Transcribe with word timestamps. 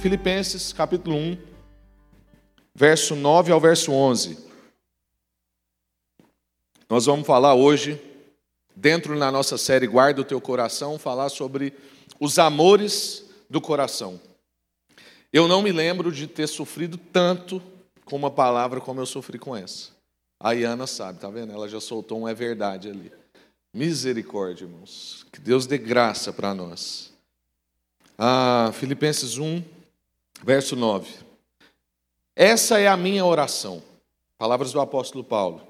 Filipenses 0.00 0.72
capítulo 0.72 1.14
1, 1.14 1.36
verso 2.74 3.14
9 3.14 3.52
ao 3.52 3.60
verso 3.60 3.92
11. 3.92 4.38
Nós 6.88 7.04
vamos 7.04 7.26
falar 7.26 7.54
hoje, 7.54 8.00
dentro 8.74 9.18
da 9.18 9.30
nossa 9.30 9.58
série 9.58 9.86
Guarda 9.86 10.22
o 10.22 10.24
Teu 10.24 10.40
Coração, 10.40 10.98
falar 10.98 11.28
sobre 11.28 11.74
os 12.18 12.38
amores 12.38 13.26
do 13.50 13.60
coração. 13.60 14.18
Eu 15.30 15.46
não 15.46 15.60
me 15.60 15.70
lembro 15.70 16.10
de 16.10 16.26
ter 16.26 16.46
sofrido 16.46 16.96
tanto 16.96 17.62
com 18.06 18.16
uma 18.16 18.30
palavra 18.30 18.80
como 18.80 19.02
eu 19.02 19.06
sofri 19.06 19.38
com 19.38 19.54
essa. 19.54 19.90
A 20.40 20.52
Iana 20.52 20.86
sabe, 20.86 21.20
tá 21.20 21.28
vendo? 21.28 21.52
Ela 21.52 21.68
já 21.68 21.78
soltou 21.78 22.20
um 22.20 22.26
é 22.26 22.32
verdade 22.32 22.88
ali. 22.88 23.12
Misericórdia, 23.74 24.64
irmãos. 24.64 25.26
Que 25.30 25.38
Deus 25.38 25.66
dê 25.66 25.76
graça 25.76 26.32
para 26.32 26.54
nós. 26.54 27.12
Ah, 28.16 28.70
Filipenses 28.72 29.36
1, 29.36 29.62
verso 30.42 30.74
9. 30.76 31.08
Essa 32.34 32.78
é 32.78 32.88
a 32.88 32.96
minha 32.96 33.24
oração. 33.24 33.82
Palavras 34.38 34.72
do 34.72 34.80
apóstolo 34.80 35.22
Paulo. 35.22 35.62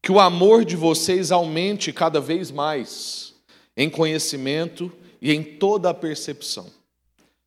Que 0.00 0.12
o 0.12 0.20
amor 0.20 0.64
de 0.64 0.76
vocês 0.76 1.32
aumente 1.32 1.92
cada 1.92 2.20
vez 2.20 2.50
mais 2.50 3.34
em 3.76 3.88
conhecimento 3.88 4.92
e 5.20 5.32
em 5.32 5.42
toda 5.42 5.90
a 5.90 5.94
percepção, 5.94 6.66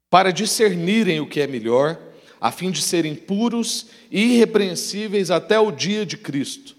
para 0.09 0.31
discernirem 0.31 1.19
o 1.19 1.27
que 1.27 1.41
é 1.41 1.47
melhor, 1.47 1.99
a 2.39 2.51
fim 2.51 2.71
de 2.71 2.81
serem 2.81 3.13
puros 3.13 3.87
e 4.09 4.35
irrepreensíveis 4.35 5.29
até 5.29 5.59
o 5.59 5.71
dia 5.71 6.05
de 6.05 6.17
Cristo, 6.17 6.75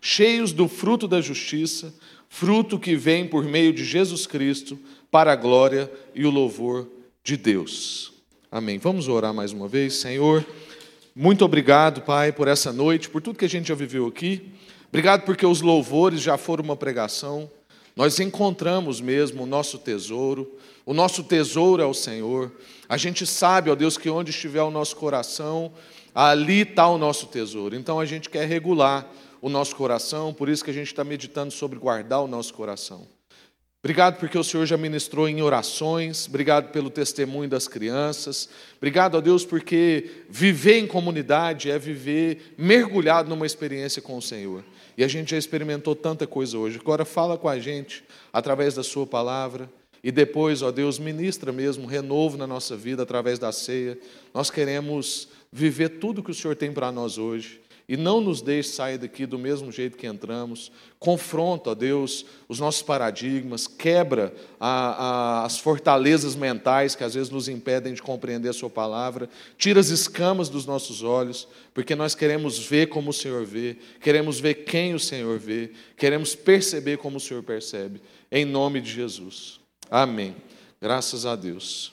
cheios 0.00 0.52
do 0.52 0.68
fruto 0.68 1.08
da 1.08 1.20
justiça, 1.20 1.94
fruto 2.28 2.78
que 2.78 2.94
vem 2.94 3.26
por 3.26 3.42
meio 3.42 3.72
de 3.72 3.84
Jesus 3.84 4.26
Cristo, 4.26 4.78
para 5.10 5.32
a 5.32 5.36
glória 5.36 5.90
e 6.14 6.26
o 6.26 6.30
louvor 6.30 6.88
de 7.22 7.36
Deus. 7.36 8.13
Amém. 8.54 8.78
Vamos 8.78 9.08
orar 9.08 9.34
mais 9.34 9.50
uma 9.50 9.66
vez, 9.66 9.96
Senhor. 9.96 10.46
Muito 11.12 11.44
obrigado, 11.44 12.02
Pai, 12.02 12.30
por 12.30 12.46
essa 12.46 12.72
noite, 12.72 13.10
por 13.10 13.20
tudo 13.20 13.36
que 13.36 13.44
a 13.44 13.48
gente 13.48 13.66
já 13.66 13.74
viveu 13.74 14.06
aqui. 14.06 14.48
Obrigado 14.90 15.22
porque 15.22 15.44
os 15.44 15.60
louvores 15.60 16.20
já 16.20 16.38
foram 16.38 16.62
uma 16.62 16.76
pregação. 16.76 17.50
Nós 17.96 18.20
encontramos 18.20 19.00
mesmo 19.00 19.42
o 19.42 19.46
nosso 19.46 19.76
tesouro. 19.76 20.56
O 20.86 20.94
nosso 20.94 21.24
tesouro 21.24 21.82
é 21.82 21.84
o 21.84 21.92
Senhor. 21.92 22.52
A 22.88 22.96
gente 22.96 23.26
sabe, 23.26 23.70
ó 23.70 23.74
Deus, 23.74 23.98
que 23.98 24.08
onde 24.08 24.30
estiver 24.30 24.62
o 24.62 24.70
nosso 24.70 24.94
coração, 24.94 25.72
ali 26.14 26.60
está 26.60 26.86
o 26.86 26.96
nosso 26.96 27.26
tesouro. 27.26 27.74
Então 27.74 27.98
a 27.98 28.06
gente 28.06 28.30
quer 28.30 28.46
regular 28.46 29.04
o 29.42 29.48
nosso 29.48 29.74
coração, 29.74 30.32
por 30.32 30.48
isso 30.48 30.62
que 30.62 30.70
a 30.70 30.74
gente 30.74 30.86
está 30.86 31.02
meditando 31.02 31.50
sobre 31.50 31.76
guardar 31.76 32.22
o 32.22 32.28
nosso 32.28 32.54
coração. 32.54 33.13
Obrigado 33.84 34.16
porque 34.16 34.38
o 34.38 34.42
Senhor 34.42 34.64
já 34.64 34.78
ministrou 34.78 35.28
em 35.28 35.42
orações, 35.42 36.26
obrigado 36.26 36.72
pelo 36.72 36.88
testemunho 36.88 37.50
das 37.50 37.68
crianças, 37.68 38.48
obrigado 38.78 39.18
a 39.18 39.20
Deus 39.20 39.44
porque 39.44 40.22
viver 40.30 40.78
em 40.78 40.86
comunidade 40.86 41.70
é 41.70 41.78
viver 41.78 42.54
mergulhado 42.56 43.28
numa 43.28 43.44
experiência 43.44 44.00
com 44.00 44.16
o 44.16 44.22
Senhor. 44.22 44.64
E 44.96 45.04
a 45.04 45.06
gente 45.06 45.32
já 45.32 45.36
experimentou 45.36 45.94
tanta 45.94 46.26
coisa 46.26 46.56
hoje. 46.56 46.78
Agora 46.80 47.04
fala 47.04 47.36
com 47.36 47.46
a 47.46 47.58
gente 47.58 48.02
através 48.32 48.74
da 48.74 48.82
Sua 48.82 49.06
palavra. 49.06 49.68
E 50.02 50.10
depois, 50.10 50.62
ó 50.62 50.70
Deus, 50.72 50.98
ministra 50.98 51.52
mesmo 51.52 51.86
renovo 51.86 52.38
na 52.38 52.46
nossa 52.46 52.74
vida 52.74 53.02
através 53.02 53.38
da 53.38 53.52
ceia. 53.52 53.98
Nós 54.32 54.50
queremos 54.50 55.28
viver 55.52 55.90
tudo 56.00 56.22
que 56.22 56.30
o 56.30 56.34
Senhor 56.34 56.56
tem 56.56 56.72
para 56.72 56.90
nós 56.90 57.18
hoje 57.18 57.60
e 57.88 57.96
não 57.96 58.20
nos 58.20 58.40
deixe 58.40 58.70
sair 58.70 58.96
daqui 58.96 59.26
do 59.26 59.38
mesmo 59.38 59.70
jeito 59.70 59.96
que 59.96 60.06
entramos. 60.06 60.72
Confronta, 60.98 61.70
ó 61.70 61.74
Deus, 61.74 62.24
os 62.48 62.58
nossos 62.58 62.82
paradigmas, 62.82 63.66
quebra 63.66 64.34
a, 64.58 65.42
a, 65.42 65.44
as 65.44 65.58
fortalezas 65.58 66.34
mentais 66.34 66.94
que 66.94 67.04
às 67.04 67.14
vezes 67.14 67.28
nos 67.28 67.46
impedem 67.46 67.92
de 67.92 68.02
compreender 68.02 68.48
a 68.48 68.54
Sua 68.54 68.70
palavra, 68.70 69.28
tira 69.58 69.80
as 69.80 69.88
escamas 69.88 70.48
dos 70.48 70.64
nossos 70.64 71.02
olhos, 71.02 71.46
porque 71.74 71.94
nós 71.94 72.14
queremos 72.14 72.58
ver 72.58 72.88
como 72.88 73.10
o 73.10 73.12
Senhor 73.14 73.44
vê, 73.44 73.76
queremos 74.00 74.40
ver 74.40 74.64
quem 74.64 74.94
o 74.94 75.00
Senhor 75.00 75.38
vê, 75.38 75.72
queremos 75.96 76.34
perceber 76.34 76.96
como 76.96 77.18
o 77.18 77.20
Senhor 77.20 77.42
percebe, 77.42 78.00
em 78.32 78.46
nome 78.46 78.80
de 78.80 78.90
Jesus. 78.90 79.60
Amém. 79.90 80.34
Graças 80.80 81.26
a 81.26 81.36
Deus. 81.36 81.92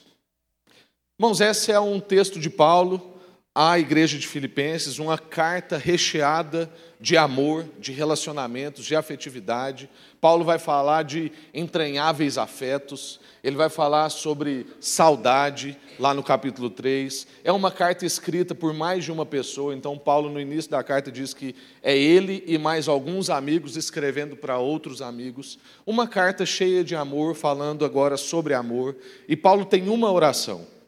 Irmãos, 1.19 1.40
esse 1.40 1.72
é 1.72 1.80
um 1.80 2.00
texto 2.00 2.40
de 2.40 2.50
Paulo 2.50 3.12
à 3.53 3.78
igreja 3.78 4.17
de 4.17 4.25
Filipenses 4.25 4.97
uma 4.97 5.17
carta 5.17 5.78
recheada 5.78 6.72
de 7.01 7.17
amor, 7.17 7.66
de 7.79 7.91
relacionamentos, 7.91 8.85
de 8.85 8.95
afetividade. 8.95 9.89
Paulo 10.22 10.45
vai 10.45 10.57
falar 10.57 11.03
de 11.03 11.31
entranháveis 11.53 12.38
afetos, 12.38 13.19
ele 13.44 13.57
vai 13.57 13.69
falar 13.69 14.09
sobre 14.09 14.67
saudade, 14.79 15.78
lá 16.00 16.13
no 16.13 16.23
capítulo 16.23 16.69
3. 16.69 17.28
É 17.44 17.51
uma 17.51 17.72
carta 17.72 18.06
escrita 18.06 18.56
por 18.56 18.73
mais 18.73 19.03
de 19.03 19.12
uma 19.12 19.25
pessoa, 19.25 19.75
então, 19.75 19.97
Paulo, 19.97 20.29
no 20.29 20.39
início 20.39 20.72
da 20.72 20.81
carta, 20.81 21.12
diz 21.12 21.33
que 21.33 21.53
é 21.83 21.97
ele 21.97 22.44
e 22.47 22.57
mais 22.57 22.88
alguns 22.88 23.29
amigos 23.29 23.75
escrevendo 23.75 24.38
para 24.38 24.59
outros 24.59 25.01
amigos. 25.01 25.59
Uma 25.85 26.07
carta 26.07 26.45
cheia 26.45 26.83
de 26.83 26.95
amor, 26.95 27.35
falando 27.35 27.83
agora 27.83 28.16
sobre 28.16 28.53
amor. 28.53 28.95
E 29.28 29.35
Paulo 29.35 29.66
tem 29.66 29.89
uma 29.89 30.09
oração. 30.09 30.81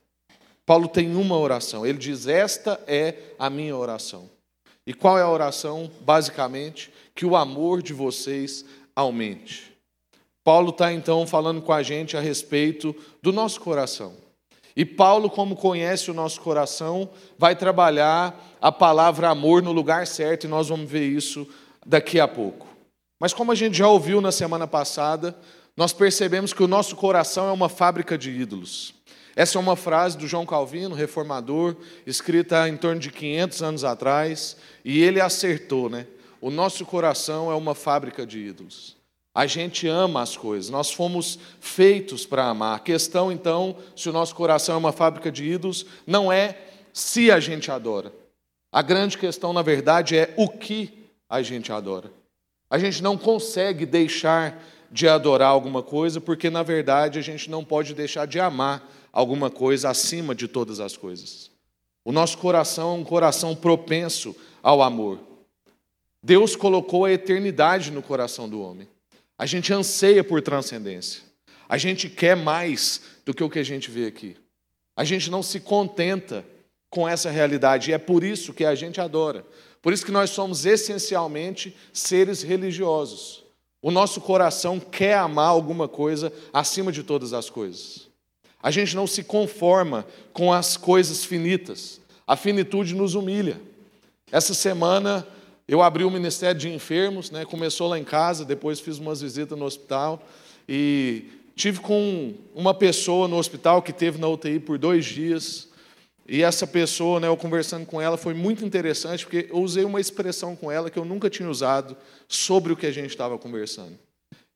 Paulo 0.65 0.87
tem 0.87 1.15
uma 1.15 1.37
oração. 1.37 1.85
Ele 1.85 1.97
diz: 1.97 2.27
Esta 2.27 2.79
é 2.87 3.15
a 3.37 3.49
minha 3.49 3.75
oração. 3.75 4.29
E 4.85 4.93
qual 4.93 5.17
é 5.17 5.21
a 5.21 5.29
oração? 5.29 5.89
Basicamente, 6.01 6.91
que 7.15 7.25
o 7.25 7.35
amor 7.35 7.81
de 7.81 7.93
vocês 7.93 8.65
aumente. 8.95 9.73
Paulo 10.43 10.71
está 10.71 10.91
então 10.91 11.25
falando 11.25 11.61
com 11.61 11.71
a 11.71 11.81
gente 11.81 12.17
a 12.17 12.19
respeito 12.19 12.93
do 13.21 13.31
nosso 13.31 13.61
coração. 13.61 14.13
E 14.75 14.83
Paulo, 14.83 15.29
como 15.29 15.55
conhece 15.55 16.09
o 16.09 16.13
nosso 16.13 16.41
coração, 16.41 17.09
vai 17.37 17.55
trabalhar 17.55 18.57
a 18.59 18.71
palavra 18.71 19.29
amor 19.29 19.61
no 19.61 19.71
lugar 19.71 20.07
certo, 20.07 20.45
e 20.45 20.49
nós 20.49 20.67
vamos 20.67 20.89
ver 20.89 21.07
isso 21.07 21.47
daqui 21.85 22.19
a 22.19 22.27
pouco. 22.27 22.67
Mas 23.19 23.33
como 23.33 23.51
a 23.51 23.55
gente 23.55 23.77
já 23.77 23.87
ouviu 23.87 24.19
na 24.19 24.31
semana 24.31 24.67
passada, 24.67 25.37
nós 25.77 25.93
percebemos 25.93 26.53
que 26.53 26.63
o 26.63 26.67
nosso 26.67 26.95
coração 26.95 27.47
é 27.47 27.51
uma 27.51 27.69
fábrica 27.69 28.17
de 28.17 28.31
ídolos. 28.31 28.93
Essa 29.35 29.57
é 29.57 29.61
uma 29.61 29.75
frase 29.75 30.17
do 30.17 30.27
João 30.27 30.45
Calvino, 30.45 30.93
reformador, 30.93 31.75
escrita 32.05 32.69
em 32.69 32.77
torno 32.77 32.99
de 32.99 33.11
500 33.11 33.63
anos 33.63 33.83
atrás, 33.83 34.55
e 34.85 35.01
ele 35.01 35.19
acertou, 35.19 35.89
né? 35.89 36.05
O 36.39 36.51
nosso 36.51 36.85
coração 36.85 37.51
é 37.51 37.55
uma 37.55 37.73
fábrica 37.73 38.25
de 38.25 38.39
ídolos. 38.39 38.95
A 39.33 39.47
gente 39.47 39.87
ama 39.87 40.21
as 40.21 40.37
coisas, 40.37 40.69
nós 40.69 40.91
fomos 40.91 41.39
feitos 41.59 42.25
para 42.25 42.45
amar. 42.45 42.75
A 42.75 42.79
questão, 42.79 43.31
então, 43.31 43.75
se 43.95 44.07
o 44.07 44.13
nosso 44.13 44.35
coração 44.35 44.75
é 44.75 44.77
uma 44.77 44.91
fábrica 44.91 45.31
de 45.31 45.43
ídolos, 45.43 45.85
não 46.05 46.31
é 46.31 46.57
se 46.93 47.31
a 47.31 47.39
gente 47.39 47.71
adora. 47.71 48.13
A 48.71 48.83
grande 48.83 49.17
questão, 49.17 49.51
na 49.51 49.63
verdade, 49.63 50.15
é 50.15 50.33
o 50.37 50.47
que 50.47 51.09
a 51.27 51.41
gente 51.41 51.71
adora. 51.71 52.11
A 52.69 52.77
gente 52.77 53.01
não 53.01 53.17
consegue 53.17 53.85
deixar 53.85 54.63
de 54.91 55.07
adorar 55.07 55.49
alguma 55.49 55.81
coisa, 55.81 56.21
porque, 56.21 56.51
na 56.51 56.61
verdade, 56.61 57.17
a 57.17 57.21
gente 57.23 57.49
não 57.49 57.63
pode 57.65 57.95
deixar 57.95 58.27
de 58.27 58.39
amar 58.39 58.87
alguma 59.13 59.51
coisa 59.51 59.91
acima 59.91 60.33
de 60.33 60.47
todas 60.47 60.79
as 60.79 60.97
coisas. 60.97 61.51
O 62.03 62.11
nosso 62.11 62.39
coração 62.39 62.95
é 62.95 62.99
um 62.99 63.03
coração 63.03 63.55
propenso 63.55 64.35
ao 64.61 64.81
amor. 64.81 65.19
Deus 66.21 66.55
colocou 66.55 67.05
a 67.05 67.11
eternidade 67.11 67.91
no 67.91 68.01
coração 68.01 68.49
do 68.49 68.61
homem. 68.61 68.87
A 69.37 69.45
gente 69.45 69.71
anseia 69.71 70.23
por 70.23 70.41
transcendência. 70.41 71.21
A 71.69 71.77
gente 71.77 72.09
quer 72.09 72.35
mais 72.35 73.01
do 73.25 73.33
que 73.33 73.43
o 73.43 73.49
que 73.49 73.59
a 73.59 73.63
gente 73.63 73.91
vê 73.91 74.07
aqui. 74.07 74.35
A 74.95 75.03
gente 75.03 75.29
não 75.29 75.43
se 75.43 75.59
contenta 75.59 76.45
com 76.89 77.07
essa 77.07 77.29
realidade 77.29 77.89
e 77.89 77.93
é 77.93 77.97
por 77.97 78.23
isso 78.23 78.53
que 78.53 78.65
a 78.65 78.75
gente 78.75 78.99
adora. 78.99 79.45
Por 79.81 79.91
isso 79.91 80.05
que 80.05 80.11
nós 80.11 80.29
somos 80.29 80.65
essencialmente 80.65 81.75
seres 81.91 82.41
religiosos. 82.41 83.43
O 83.81 83.91
nosso 83.91 84.21
coração 84.21 84.79
quer 84.79 85.17
amar 85.17 85.49
alguma 85.49 85.87
coisa 85.87 86.31
acima 86.53 86.91
de 86.91 87.03
todas 87.03 87.33
as 87.33 87.49
coisas. 87.49 88.12
A 88.63 88.71
gente 88.71 88.95
não 88.95 89.05
se 89.05 89.25
conforma 89.25 90.07
com 90.31 90.53
as 90.53 90.77
coisas 90.77 91.25
finitas. 91.25 91.99
A 92.25 92.37
finitude 92.37 92.95
nos 92.95 93.13
humilha. 93.13 93.59
Essa 94.31 94.53
semana 94.53 95.27
eu 95.67 95.81
abri 95.81 96.05
o 96.05 96.09
Ministério 96.09 96.59
de 96.59 96.69
Enfermos, 96.69 97.29
né? 97.29 97.43
começou 97.43 97.89
lá 97.89 97.99
em 97.99 98.05
casa, 98.05 98.45
depois 98.45 98.79
fiz 98.79 98.99
umas 98.99 99.21
visitas 99.21 99.59
no 99.59 99.65
hospital 99.65 100.25
e 100.67 101.25
tive 101.55 101.81
com 101.81 102.33
uma 102.55 102.73
pessoa 102.73 103.27
no 103.27 103.37
hospital 103.37 103.81
que 103.81 103.91
teve 103.91 104.17
na 104.17 104.29
UTI 104.29 104.59
por 104.59 104.77
dois 104.77 105.03
dias. 105.05 105.67
E 106.25 106.41
essa 106.41 106.65
pessoa, 106.65 107.19
né, 107.19 107.27
eu 107.27 107.35
conversando 107.35 107.85
com 107.85 107.99
ela, 107.99 108.15
foi 108.15 108.33
muito 108.33 108.63
interessante, 108.63 109.25
porque 109.25 109.49
eu 109.51 109.59
usei 109.59 109.83
uma 109.83 109.99
expressão 109.99 110.55
com 110.55 110.71
ela 110.71 110.89
que 110.89 110.97
eu 110.97 111.03
nunca 111.03 111.29
tinha 111.29 111.49
usado 111.49 111.97
sobre 112.29 112.71
o 112.71 112.77
que 112.77 112.85
a 112.85 112.91
gente 112.91 113.09
estava 113.09 113.37
conversando. 113.37 113.99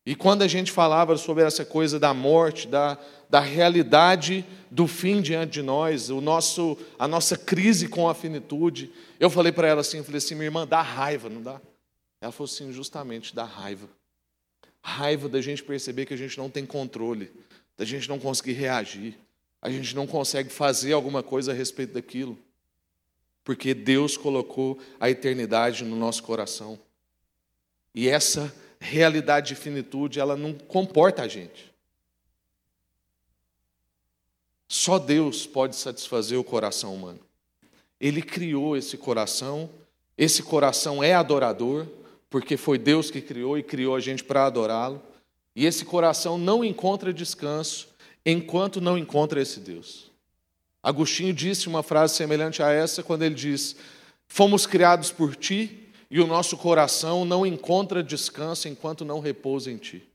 E 0.06 0.14
quando 0.14 0.40
a 0.40 0.48
gente 0.48 0.72
falava 0.72 1.18
sobre 1.18 1.44
essa 1.44 1.66
coisa 1.66 2.00
da 2.00 2.14
morte, 2.14 2.66
da, 2.66 2.96
da 3.28 3.40
realidade 3.40 4.44
do 4.70 4.86
fim 4.86 5.20
diante 5.20 5.54
de 5.54 5.62
nós, 5.62 6.10
o 6.10 6.20
nosso, 6.20 6.78
a 6.98 7.08
nossa 7.08 7.36
crise 7.36 7.88
com 7.88 8.08
a 8.08 8.14
finitude, 8.14 8.90
eu 9.18 9.30
falei 9.30 9.52
para 9.52 9.68
ela 9.68 9.80
assim, 9.80 10.02
falei 10.02 10.18
assim, 10.18 10.34
minha 10.34 10.46
irmã, 10.46 10.66
dá 10.66 10.82
raiva, 10.82 11.28
não 11.28 11.42
dá? 11.42 11.60
Ela 12.20 12.32
falou 12.32 12.50
assim, 12.50 12.72
justamente, 12.72 13.34
dá 13.34 13.44
raiva. 13.44 13.88
Raiva 14.82 15.28
da 15.28 15.40
gente 15.40 15.62
perceber 15.62 16.06
que 16.06 16.14
a 16.14 16.16
gente 16.16 16.36
não 16.38 16.50
tem 16.50 16.64
controle, 16.64 17.30
da 17.76 17.84
gente 17.84 18.08
não 18.08 18.18
conseguir 18.18 18.52
reagir, 18.52 19.16
a 19.60 19.70
gente 19.70 19.94
não 19.94 20.06
consegue 20.06 20.50
fazer 20.50 20.92
alguma 20.92 21.22
coisa 21.22 21.52
a 21.52 21.54
respeito 21.54 21.94
daquilo, 21.94 22.38
porque 23.44 23.74
Deus 23.74 24.16
colocou 24.16 24.78
a 25.00 25.10
eternidade 25.10 25.84
no 25.84 25.96
nosso 25.96 26.22
coração. 26.22 26.78
E 27.94 28.08
essa 28.08 28.54
realidade 28.78 29.48
de 29.48 29.54
finitude, 29.54 30.20
ela 30.20 30.36
não 30.36 30.52
comporta 30.52 31.22
a 31.22 31.28
gente. 31.28 31.67
Só 34.68 34.98
Deus 34.98 35.46
pode 35.46 35.74
satisfazer 35.74 36.38
o 36.38 36.44
coração 36.44 36.94
humano. 36.94 37.20
Ele 37.98 38.20
criou 38.20 38.76
esse 38.76 38.98
coração, 38.98 39.70
esse 40.16 40.42
coração 40.42 41.02
é 41.02 41.14
adorador, 41.14 41.86
porque 42.28 42.56
foi 42.56 42.78
Deus 42.78 43.10
que 43.10 43.22
criou 43.22 43.56
e 43.56 43.62
criou 43.62 43.96
a 43.96 44.00
gente 44.00 44.22
para 44.22 44.44
adorá-lo. 44.44 45.02
E 45.56 45.64
esse 45.64 45.84
coração 45.84 46.36
não 46.36 46.62
encontra 46.62 47.12
descanso 47.12 47.88
enquanto 48.24 48.80
não 48.80 48.98
encontra 48.98 49.40
esse 49.40 49.58
Deus. 49.58 50.10
Agostinho 50.82 51.32
disse 51.32 51.66
uma 51.66 51.82
frase 51.82 52.14
semelhante 52.14 52.62
a 52.62 52.70
essa 52.70 53.02
quando 53.02 53.22
ele 53.22 53.34
diz: 53.34 53.74
Fomos 54.28 54.66
criados 54.66 55.10
por 55.10 55.34
ti 55.34 55.88
e 56.10 56.20
o 56.20 56.26
nosso 56.26 56.56
coração 56.56 57.24
não 57.24 57.44
encontra 57.44 58.02
descanso 58.02 58.68
enquanto 58.68 59.04
não 59.04 59.18
repousa 59.18 59.70
em 59.70 59.78
ti. 59.78 60.06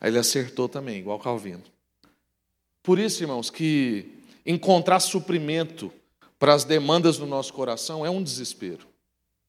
Aí 0.00 0.10
ele 0.10 0.18
acertou 0.18 0.68
também, 0.68 0.98
igual 0.98 1.18
Calvino. 1.18 1.71
Por 2.82 2.98
isso, 2.98 3.22
irmãos, 3.22 3.50
que 3.50 4.06
encontrar 4.44 5.00
suprimento 5.00 5.92
para 6.38 6.54
as 6.54 6.64
demandas 6.64 7.16
do 7.18 7.26
nosso 7.26 7.52
coração 7.52 8.04
é 8.04 8.10
um 8.10 8.22
desespero. 8.22 8.86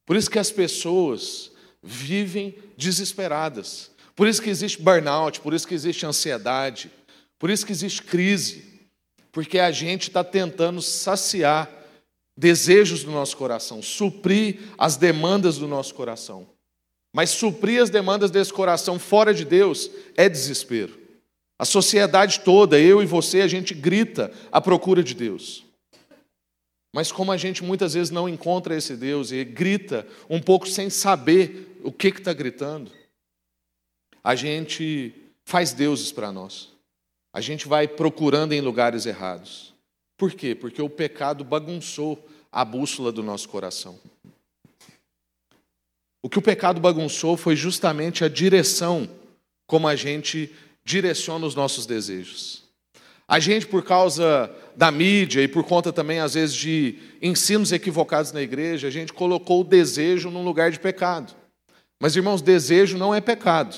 Por 0.05 0.15
isso 0.15 0.29
que 0.29 0.37
as 0.37 0.51
pessoas 0.51 1.51
vivem 1.81 2.55
desesperadas. 2.77 3.89
Por 4.15 4.27
isso 4.27 4.41
que 4.41 4.49
existe 4.49 4.81
burnout, 4.81 5.41
por 5.41 5.53
isso 5.53 5.67
que 5.67 5.73
existe 5.73 6.05
ansiedade, 6.05 6.91
por 7.39 7.49
isso 7.49 7.65
que 7.65 7.71
existe 7.71 8.03
crise, 8.03 8.63
porque 9.31 9.57
a 9.57 9.71
gente 9.71 10.09
está 10.09 10.23
tentando 10.23 10.81
saciar 10.81 11.69
desejos 12.37 13.03
do 13.03 13.11
nosso 13.11 13.35
coração, 13.35 13.81
suprir 13.81 14.59
as 14.77 14.95
demandas 14.95 15.57
do 15.57 15.67
nosso 15.67 15.95
coração. 15.95 16.47
Mas 17.11 17.31
suprir 17.31 17.81
as 17.81 17.89
demandas 17.89 18.31
desse 18.31 18.53
coração 18.53 18.97
fora 18.97 19.33
de 19.33 19.45
Deus 19.45 19.89
é 20.15 20.29
desespero. 20.29 21.02
A 21.63 21.65
sociedade 21.65 22.41
toda, 22.41 22.77
eu 22.77 23.01
e 23.01 23.05
você, 23.05 23.39
a 23.39 23.47
gente 23.47 23.73
grita 23.73 24.33
à 24.51 24.59
procura 24.59 25.01
de 25.01 25.13
Deus. 25.13 25.63
Mas 26.93 27.09
como 27.09 27.31
a 27.31 27.37
gente 27.37 27.63
muitas 27.63 27.93
vezes 27.93 28.11
não 28.11 28.27
encontra 28.27 28.75
esse 28.75 28.97
Deus 28.97 29.31
e 29.31 29.45
grita 29.45 30.05
um 30.29 30.41
pouco 30.41 30.67
sem 30.67 30.89
saber 30.89 31.79
o 31.81 31.89
que 31.89 32.09
está 32.09 32.33
gritando, 32.33 32.91
a 34.21 34.35
gente 34.35 35.15
faz 35.45 35.71
deuses 35.71 36.11
para 36.11 36.33
nós. 36.33 36.69
A 37.33 37.39
gente 37.39 37.65
vai 37.65 37.87
procurando 37.87 38.51
em 38.51 38.59
lugares 38.59 39.05
errados. 39.05 39.73
Por 40.17 40.33
quê? 40.33 40.53
Porque 40.53 40.81
o 40.81 40.89
pecado 40.89 41.45
bagunçou 41.45 42.27
a 42.51 42.65
bússola 42.65 43.09
do 43.09 43.23
nosso 43.23 43.47
coração. 43.47 43.97
O 46.21 46.27
que 46.27 46.39
o 46.39 46.41
pecado 46.41 46.81
bagunçou 46.81 47.37
foi 47.37 47.55
justamente 47.55 48.21
a 48.25 48.27
direção 48.27 49.09
como 49.65 49.87
a 49.87 49.95
gente 49.95 50.53
direciona 50.85 51.45
os 51.45 51.55
nossos 51.55 51.85
desejos. 51.85 52.63
A 53.27 53.39
gente, 53.39 53.65
por 53.65 53.83
causa 53.83 54.53
da 54.75 54.91
mídia 54.91 55.41
e 55.41 55.47
por 55.47 55.63
conta 55.63 55.93
também, 55.93 56.19
às 56.19 56.33
vezes, 56.33 56.55
de 56.55 56.97
ensinos 57.21 57.71
equivocados 57.71 58.31
na 58.31 58.41
igreja, 58.41 58.87
a 58.87 58.91
gente 58.91 59.13
colocou 59.13 59.61
o 59.61 59.63
desejo 59.63 60.29
num 60.29 60.43
lugar 60.43 60.71
de 60.71 60.79
pecado. 60.79 61.33
Mas, 62.01 62.15
irmãos, 62.15 62.41
desejo 62.41 62.97
não 62.97 63.15
é 63.15 63.21
pecado. 63.21 63.77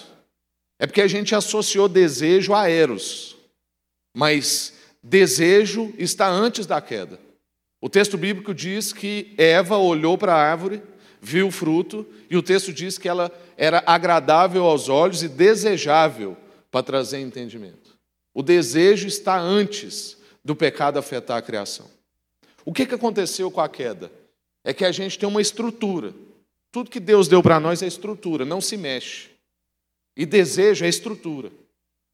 É 0.79 0.87
porque 0.87 1.01
a 1.01 1.07
gente 1.07 1.35
associou 1.35 1.87
desejo 1.87 2.53
a 2.53 2.69
eros. 2.69 3.37
Mas 4.17 4.73
desejo 5.01 5.93
está 5.97 6.27
antes 6.27 6.65
da 6.65 6.81
queda. 6.81 7.19
O 7.79 7.87
texto 7.87 8.17
bíblico 8.17 8.53
diz 8.53 8.91
que 8.91 9.33
Eva 9.37 9.77
olhou 9.77 10.17
para 10.17 10.33
a 10.33 10.41
árvore, 10.41 10.81
viu 11.21 11.47
o 11.47 11.51
fruto, 11.51 12.05
e 12.29 12.35
o 12.35 12.41
texto 12.41 12.73
diz 12.73 12.97
que 12.97 13.07
ela 13.07 13.31
era 13.55 13.83
agradável 13.85 14.63
aos 14.63 14.89
olhos 14.89 15.21
e 15.21 15.29
desejável 15.29 16.35
para 16.75 16.83
trazer 16.83 17.19
entendimento. 17.19 17.97
O 18.33 18.43
desejo 18.43 19.07
está 19.07 19.39
antes 19.39 20.17
do 20.43 20.53
pecado 20.53 20.99
afetar 20.99 21.37
a 21.37 21.41
criação. 21.41 21.89
O 22.65 22.73
que, 22.73 22.83
aconteceu 22.83 23.49
com 23.49 23.61
a 23.61 23.69
queda? 23.69 24.11
É 24.61 24.73
que 24.73 24.83
a 24.83 24.91
gente 24.91 25.17
tem 25.17 25.29
uma 25.29 25.41
estrutura. 25.41 26.13
Tudo 26.73 26.89
que 26.89 26.99
Deus 26.99 27.29
deu 27.29 27.41
para 27.41 27.61
nós 27.61 27.81
é 27.81 27.87
estrutura, 27.87 28.43
não 28.43 28.59
se 28.59 28.75
mexe. 28.75 29.29
E 30.17 30.25
desejo 30.25 30.83
é 30.83 30.89
estrutura. 30.89 31.49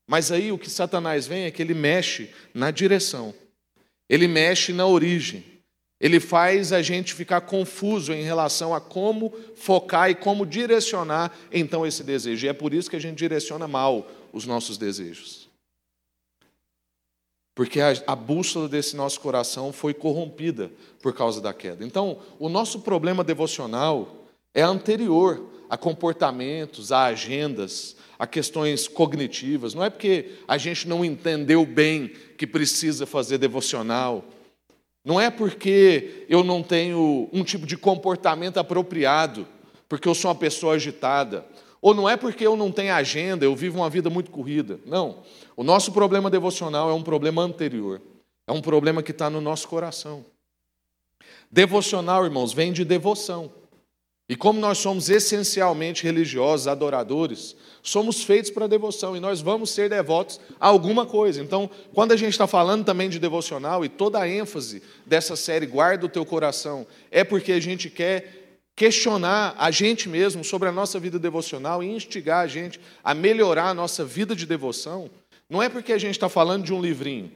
Mas 0.05 0.31
aí 0.31 0.51
o 0.51 0.59
que 0.59 0.69
Satanás 0.69 1.25
vem 1.25 1.45
é 1.45 1.49
que 1.49 1.63
ele 1.63 1.73
mexe 1.73 2.29
na 2.53 2.69
direção, 2.69 3.33
ele 4.07 4.27
mexe 4.27 4.71
na 4.71 4.85
origem, 4.85 5.43
ele 5.99 6.19
faz 6.19 6.71
a 6.71 6.83
gente 6.83 7.15
ficar 7.15 7.41
confuso 7.41 8.13
em 8.13 8.21
relação 8.21 8.75
a 8.75 8.79
como 8.79 9.33
focar 9.55 10.11
e 10.11 10.15
como 10.15 10.45
direcionar 10.45 11.35
então 11.51 11.83
esse 11.83 12.03
desejo. 12.03 12.45
E 12.45 12.49
é 12.49 12.53
por 12.53 12.75
isso 12.75 12.91
que 12.91 12.95
a 12.95 13.01
gente 13.01 13.17
direciona 13.17 13.67
mal 13.67 14.07
os 14.31 14.45
nossos 14.45 14.77
desejos. 14.77 15.49
Porque 17.53 17.81
a, 17.81 17.91
a 18.07 18.15
bússola 18.15 18.67
desse 18.67 18.95
nosso 18.95 19.19
coração 19.19 19.73
foi 19.73 19.93
corrompida 19.93 20.71
por 21.01 21.13
causa 21.13 21.41
da 21.41 21.53
queda. 21.53 21.85
Então, 21.85 22.19
o 22.39 22.49
nosso 22.49 22.79
problema 22.79 23.23
devocional 23.23 24.25
é 24.53 24.61
anterior 24.61 25.49
a 25.69 25.77
comportamentos, 25.77 26.91
a 26.91 27.05
agendas, 27.05 27.95
a 28.19 28.27
questões 28.27 28.87
cognitivas. 28.87 29.73
Não 29.73 29.83
é 29.83 29.89
porque 29.89 30.33
a 30.47 30.57
gente 30.57 30.87
não 30.87 31.03
entendeu 31.03 31.65
bem 31.65 32.09
que 32.37 32.45
precisa 32.45 33.05
fazer 33.05 33.37
devocional. 33.37 34.25
Não 35.03 35.19
é 35.19 35.29
porque 35.29 36.25
eu 36.29 36.43
não 36.43 36.61
tenho 36.61 37.29
um 37.31 37.43
tipo 37.43 37.65
de 37.65 37.77
comportamento 37.77 38.57
apropriado, 38.57 39.47
porque 39.87 40.07
eu 40.07 40.13
sou 40.13 40.29
uma 40.29 40.35
pessoa 40.35 40.75
agitada. 40.75 41.45
Ou 41.81 41.93
não 41.95 42.07
é 42.07 42.15
porque 42.15 42.45
eu 42.45 42.55
não 42.55 42.71
tenho 42.71 42.93
agenda, 42.93 43.43
eu 43.43 43.55
vivo 43.55 43.79
uma 43.79 43.89
vida 43.89 44.09
muito 44.09 44.29
corrida. 44.29 44.79
Não. 44.85 45.23
O 45.57 45.63
nosso 45.63 45.91
problema 45.91 46.29
devocional 46.29 46.89
é 46.89 46.93
um 46.93 47.01
problema 47.01 47.41
anterior. 47.41 47.99
É 48.47 48.51
um 48.51 48.61
problema 48.61 49.01
que 49.01 49.11
está 49.11 49.29
no 49.29 49.41
nosso 49.41 49.67
coração. 49.67 50.23
Devocional, 51.51 52.23
irmãos, 52.23 52.53
vem 52.53 52.71
de 52.71 52.85
devoção. 52.85 53.51
E 54.29 54.35
como 54.35 54.59
nós 54.59 54.77
somos 54.77 55.09
essencialmente 55.09 56.03
religiosos, 56.03 56.67
adoradores, 56.67 57.55
somos 57.83 58.23
feitos 58.23 58.49
para 58.49 58.65
devoção 58.67 59.17
e 59.17 59.19
nós 59.19 59.41
vamos 59.41 59.71
ser 59.71 59.89
devotos 59.89 60.39
a 60.59 60.67
alguma 60.67 61.05
coisa. 61.05 61.41
Então, 61.41 61.69
quando 61.93 62.13
a 62.13 62.15
gente 62.15 62.31
está 62.31 62.47
falando 62.47 62.85
também 62.85 63.09
de 63.09 63.19
devocional, 63.19 63.83
e 63.83 63.89
toda 63.89 64.19
a 64.19 64.29
ênfase 64.29 64.81
dessa 65.05 65.35
série, 65.35 65.65
guarda 65.65 66.05
o 66.05 66.09
teu 66.09 66.25
coração, 66.25 66.87
é 67.09 67.25
porque 67.25 67.51
a 67.51 67.59
gente 67.59 67.89
quer 67.89 68.40
questionar 68.81 69.53
a 69.59 69.69
gente 69.69 70.09
mesmo 70.09 70.43
sobre 70.43 70.67
a 70.67 70.71
nossa 70.71 70.99
vida 70.99 71.19
devocional 71.19 71.83
e 71.83 71.87
instigar 71.87 72.39
a 72.39 72.47
gente 72.47 72.81
a 73.03 73.13
melhorar 73.13 73.69
a 73.69 73.73
nossa 73.75 74.03
vida 74.03 74.35
de 74.35 74.43
devoção. 74.43 75.07
Não 75.47 75.61
é 75.61 75.69
porque 75.69 75.93
a 75.93 75.99
gente 75.99 76.15
está 76.15 76.27
falando 76.27 76.63
de 76.63 76.73
um 76.73 76.81
livrinho. 76.81 77.31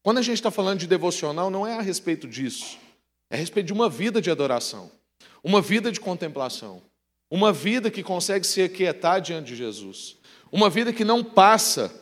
Quando 0.00 0.18
a 0.18 0.22
gente 0.22 0.36
está 0.36 0.52
falando 0.52 0.78
de 0.78 0.86
devocional, 0.86 1.50
não 1.50 1.66
é 1.66 1.76
a 1.76 1.82
respeito 1.82 2.28
disso. 2.28 2.78
É 3.28 3.34
a 3.34 3.38
respeito 3.38 3.66
de 3.66 3.72
uma 3.72 3.88
vida 3.90 4.22
de 4.22 4.30
adoração. 4.30 4.88
Uma 5.42 5.60
vida 5.60 5.90
de 5.90 5.98
contemplação. 5.98 6.80
Uma 7.28 7.52
vida 7.52 7.90
que 7.90 8.04
consegue 8.04 8.46
se 8.46 8.62
aquietar 8.62 9.20
diante 9.20 9.48
de 9.48 9.56
Jesus. 9.56 10.16
Uma 10.52 10.70
vida 10.70 10.92
que 10.92 11.04
não 11.04 11.24
passa 11.24 11.92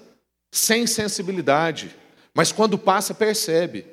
sem 0.53 0.87
sensibilidade, 0.87 1.97
mas 2.35 2.53
quando 2.53 2.77
passa, 2.77 3.15
percebe. 3.15 3.87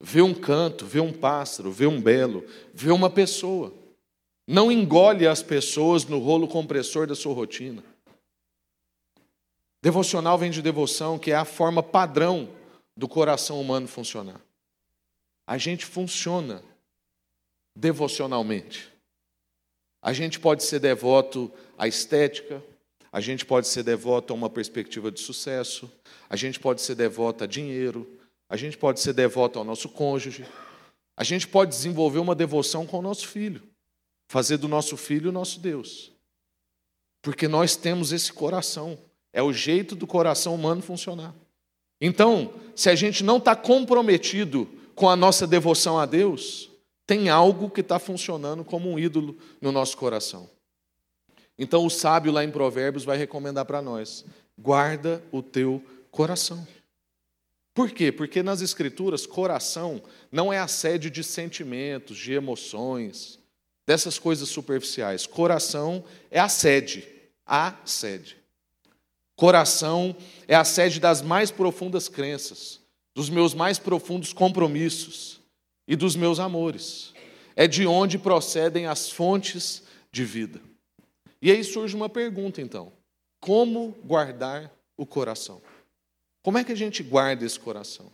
Vê 0.00 0.22
um 0.22 0.32
canto, 0.32 0.86
vê 0.86 0.98
um 0.98 1.12
pássaro, 1.12 1.70
vê 1.70 1.86
um 1.86 2.00
belo, 2.00 2.44
vê 2.72 2.90
uma 2.90 3.10
pessoa. 3.10 3.74
Não 4.46 4.72
engole 4.72 5.26
as 5.26 5.42
pessoas 5.42 6.04
no 6.06 6.18
rolo 6.18 6.48
compressor 6.48 7.06
da 7.06 7.14
sua 7.14 7.34
rotina. 7.34 7.84
Devocional 9.82 10.38
vem 10.38 10.50
de 10.50 10.62
devoção, 10.62 11.18
que 11.18 11.30
é 11.30 11.34
a 11.34 11.44
forma 11.44 11.82
padrão 11.82 12.48
do 12.96 13.06
coração 13.06 13.60
humano 13.60 13.86
funcionar. 13.86 14.40
A 15.46 15.56
gente 15.58 15.84
funciona 15.86 16.62
devocionalmente. 17.74 18.90
A 20.02 20.12
gente 20.12 20.40
pode 20.40 20.64
ser 20.64 20.80
devoto 20.80 21.52
à 21.76 21.86
estética, 21.86 22.62
a 23.12 23.20
gente 23.20 23.44
pode 23.44 23.68
ser 23.68 23.82
devoto 23.82 24.32
a 24.32 24.36
uma 24.36 24.48
perspectiva 24.48 25.10
de 25.10 25.20
sucesso, 25.20 25.90
a 26.28 26.36
gente 26.36 26.58
pode 26.58 26.80
ser 26.80 26.94
devoto 26.94 27.44
a 27.44 27.46
dinheiro, 27.46 28.19
a 28.50 28.56
gente 28.56 28.76
pode 28.76 29.00
ser 29.00 29.12
devoto 29.12 29.60
ao 29.60 29.64
nosso 29.64 29.88
cônjuge, 29.88 30.44
a 31.16 31.22
gente 31.22 31.46
pode 31.46 31.70
desenvolver 31.70 32.18
uma 32.18 32.34
devoção 32.34 32.84
com 32.84 32.98
o 32.98 33.02
nosso 33.02 33.28
filho, 33.28 33.62
fazer 34.28 34.56
do 34.56 34.66
nosso 34.66 34.96
filho 34.96 35.30
o 35.30 35.32
nosso 35.32 35.60
Deus. 35.60 36.12
Porque 37.22 37.46
nós 37.46 37.76
temos 37.76 38.12
esse 38.12 38.32
coração, 38.32 38.98
é 39.32 39.40
o 39.40 39.52
jeito 39.52 39.94
do 39.94 40.06
coração 40.06 40.54
humano 40.54 40.82
funcionar. 40.82 41.32
Então, 42.00 42.52
se 42.74 42.90
a 42.90 42.94
gente 42.96 43.22
não 43.22 43.36
está 43.36 43.54
comprometido 43.54 44.68
com 44.94 45.08
a 45.08 45.14
nossa 45.14 45.46
devoção 45.46 45.98
a 45.98 46.04
Deus, 46.04 46.70
tem 47.06 47.28
algo 47.28 47.70
que 47.70 47.82
está 47.82 47.98
funcionando 47.98 48.64
como 48.64 48.90
um 48.90 48.98
ídolo 48.98 49.36
no 49.60 49.70
nosso 49.70 49.96
coração. 49.96 50.50
Então 51.58 51.84
o 51.84 51.90
sábio 51.90 52.32
lá 52.32 52.42
em 52.42 52.50
Provérbios 52.50 53.04
vai 53.04 53.18
recomendar 53.18 53.66
para 53.66 53.82
nós: 53.82 54.24
guarda 54.58 55.22
o 55.30 55.42
teu 55.42 55.84
coração. 56.10 56.66
Por 57.80 57.92
quê? 57.92 58.12
Porque 58.12 58.42
nas 58.42 58.60
Escrituras, 58.60 59.24
coração 59.24 60.02
não 60.30 60.52
é 60.52 60.58
a 60.58 60.68
sede 60.68 61.08
de 61.08 61.24
sentimentos, 61.24 62.18
de 62.18 62.34
emoções, 62.34 63.38
dessas 63.86 64.18
coisas 64.18 64.50
superficiais. 64.50 65.26
Coração 65.26 66.04
é 66.30 66.38
a 66.38 66.46
sede, 66.46 67.08
a 67.46 67.74
sede. 67.86 68.36
Coração 69.34 70.14
é 70.46 70.54
a 70.54 70.62
sede 70.62 71.00
das 71.00 71.22
mais 71.22 71.50
profundas 71.50 72.06
crenças, 72.06 72.80
dos 73.14 73.30
meus 73.30 73.54
mais 73.54 73.78
profundos 73.78 74.34
compromissos 74.34 75.40
e 75.88 75.96
dos 75.96 76.14
meus 76.14 76.38
amores. 76.38 77.14
É 77.56 77.66
de 77.66 77.86
onde 77.86 78.18
procedem 78.18 78.88
as 78.88 79.08
fontes 79.08 79.84
de 80.12 80.22
vida. 80.22 80.60
E 81.40 81.50
aí 81.50 81.64
surge 81.64 81.96
uma 81.96 82.10
pergunta, 82.10 82.60
então: 82.60 82.92
como 83.40 83.96
guardar 84.04 84.70
o 84.98 85.06
coração? 85.06 85.62
Como 86.42 86.58
é 86.58 86.64
que 86.64 86.72
a 86.72 86.76
gente 86.76 87.02
guarda 87.02 87.44
esse 87.44 87.58
coração? 87.58 88.10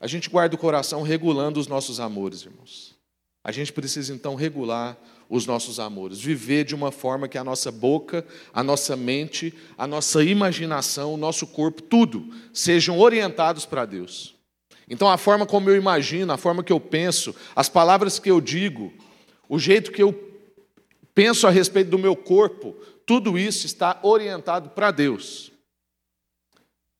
A 0.00 0.06
gente 0.06 0.28
guarda 0.28 0.54
o 0.54 0.58
coração 0.58 1.02
regulando 1.02 1.58
os 1.58 1.66
nossos 1.66 2.00
amores, 2.00 2.42
irmãos. 2.42 2.94
A 3.42 3.52
gente 3.52 3.72
precisa 3.72 4.12
então 4.12 4.34
regular 4.34 4.96
os 5.28 5.46
nossos 5.46 5.80
amores, 5.80 6.20
viver 6.20 6.64
de 6.64 6.74
uma 6.74 6.90
forma 6.92 7.28
que 7.28 7.38
a 7.38 7.44
nossa 7.44 7.70
boca, 7.72 8.26
a 8.52 8.62
nossa 8.62 8.96
mente, 8.96 9.54
a 9.76 9.86
nossa 9.86 10.22
imaginação, 10.22 11.14
o 11.14 11.16
nosso 11.16 11.46
corpo, 11.46 11.82
tudo 11.82 12.28
sejam 12.52 12.98
orientados 12.98 13.64
para 13.64 13.84
Deus. 13.84 14.34
Então, 14.88 15.08
a 15.08 15.16
forma 15.16 15.46
como 15.46 15.70
eu 15.70 15.76
imagino, 15.76 16.32
a 16.32 16.36
forma 16.36 16.62
que 16.62 16.72
eu 16.72 16.80
penso, 16.80 17.34
as 17.56 17.68
palavras 17.68 18.18
que 18.18 18.30
eu 18.30 18.40
digo, 18.40 18.92
o 19.48 19.58
jeito 19.58 19.90
que 19.90 20.02
eu 20.02 20.12
penso 21.14 21.46
a 21.46 21.50
respeito 21.50 21.90
do 21.90 21.98
meu 21.98 22.14
corpo, 22.14 22.74
tudo 23.06 23.38
isso 23.38 23.66
está 23.66 23.98
orientado 24.02 24.70
para 24.70 24.90
Deus. 24.90 25.53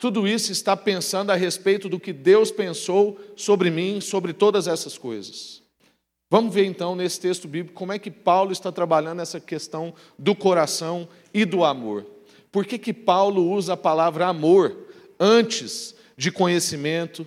Tudo 0.05 0.29
isso 0.29 0.53
está 0.53 0.77
pensando 0.77 1.31
a 1.31 1.35
respeito 1.35 1.89
do 1.89 1.99
que 1.99 2.13
Deus 2.13 2.51
pensou 2.51 3.19
sobre 3.35 3.71
mim, 3.71 4.03
sobre 4.03 4.35
todas 4.35 4.69
essas 4.69 4.99
coisas. 4.99 5.63
Vamos 6.31 6.53
ver 6.55 6.67
então 6.67 6.95
nesse 6.95 7.19
texto 7.19 7.49
bíblico 7.49 7.79
como 7.79 7.91
é 7.91 7.99
que 7.99 8.11
Paulo 8.11 8.53
está 8.53 8.71
trabalhando 8.71 9.23
essa 9.23 9.41
questão 9.41 9.95
do 10.19 10.35
coração 10.35 11.09
e 11.33 11.47
do 11.47 11.65
amor. 11.65 12.05
Por 12.53 12.67
que, 12.67 12.79
que 12.79 12.93
Paulo 12.93 13.51
usa 13.51 13.73
a 13.73 13.79
palavra 13.79 14.27
amor 14.27 14.77
antes 15.19 15.95
de 16.19 16.31
conhecimento, 16.31 17.27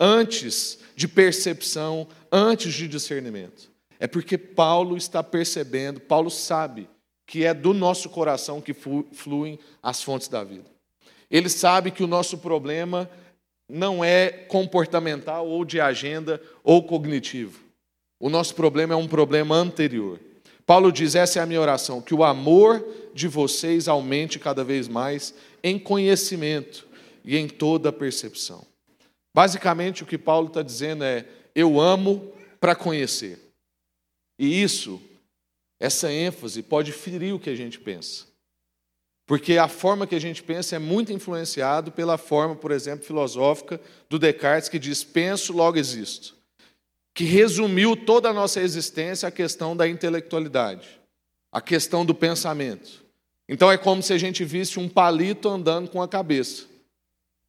antes 0.00 0.80
de 0.96 1.06
percepção, 1.06 2.08
antes 2.32 2.74
de 2.74 2.88
discernimento? 2.88 3.70
É 4.00 4.08
porque 4.08 4.36
Paulo 4.36 4.96
está 4.96 5.22
percebendo, 5.22 6.00
Paulo 6.00 6.30
sabe 6.30 6.90
que 7.24 7.44
é 7.44 7.54
do 7.54 7.72
nosso 7.72 8.10
coração 8.10 8.60
que 8.60 8.74
fluem 8.74 9.56
as 9.80 10.02
fontes 10.02 10.26
da 10.26 10.42
vida. 10.42 10.77
Ele 11.30 11.48
sabe 11.48 11.90
que 11.90 12.02
o 12.02 12.06
nosso 12.06 12.38
problema 12.38 13.10
não 13.68 14.02
é 14.02 14.30
comportamental 14.30 15.46
ou 15.46 15.64
de 15.64 15.80
agenda 15.80 16.40
ou 16.64 16.82
cognitivo. 16.82 17.60
O 18.18 18.30
nosso 18.30 18.54
problema 18.54 18.94
é 18.94 18.96
um 18.96 19.06
problema 19.06 19.54
anterior. 19.54 20.18
Paulo 20.66 20.90
diz: 20.90 21.14
essa 21.14 21.38
é 21.38 21.42
a 21.42 21.46
minha 21.46 21.60
oração, 21.60 22.00
que 22.00 22.14
o 22.14 22.24
amor 22.24 22.86
de 23.14 23.28
vocês 23.28 23.88
aumente 23.88 24.38
cada 24.38 24.64
vez 24.64 24.88
mais 24.88 25.34
em 25.62 25.78
conhecimento 25.78 26.86
e 27.24 27.36
em 27.36 27.48
toda 27.48 27.92
percepção. 27.92 28.66
Basicamente, 29.34 30.02
o 30.02 30.06
que 30.06 30.18
Paulo 30.18 30.48
está 30.48 30.62
dizendo 30.62 31.04
é: 31.04 31.26
eu 31.54 31.80
amo 31.80 32.32
para 32.60 32.74
conhecer. 32.74 33.38
E 34.38 34.62
isso, 34.62 35.00
essa 35.80 36.12
ênfase, 36.12 36.62
pode 36.62 36.92
ferir 36.92 37.34
o 37.34 37.40
que 37.40 37.50
a 37.50 37.56
gente 37.56 37.78
pensa. 37.78 38.27
Porque 39.28 39.58
a 39.58 39.68
forma 39.68 40.06
que 40.06 40.14
a 40.14 40.18
gente 40.18 40.42
pensa 40.42 40.76
é 40.76 40.78
muito 40.78 41.12
influenciado 41.12 41.92
pela 41.92 42.16
forma, 42.16 42.56
por 42.56 42.70
exemplo, 42.70 43.04
filosófica 43.04 43.78
do 44.08 44.18
Descartes, 44.18 44.70
que 44.70 44.78
diz: 44.78 45.04
penso, 45.04 45.52
logo 45.52 45.76
existo. 45.76 46.34
Que 47.14 47.24
resumiu 47.24 47.94
toda 47.94 48.30
a 48.30 48.32
nossa 48.32 48.58
existência 48.62 49.28
à 49.28 49.30
questão 49.30 49.76
da 49.76 49.86
intelectualidade, 49.86 50.98
a 51.52 51.60
questão 51.60 52.06
do 52.06 52.14
pensamento. 52.14 53.04
Então 53.46 53.70
é 53.70 53.76
como 53.76 54.02
se 54.02 54.14
a 54.14 54.18
gente 54.18 54.46
visse 54.46 54.80
um 54.80 54.88
palito 54.88 55.46
andando 55.46 55.90
com 55.90 56.00
a 56.00 56.08
cabeça. 56.08 56.64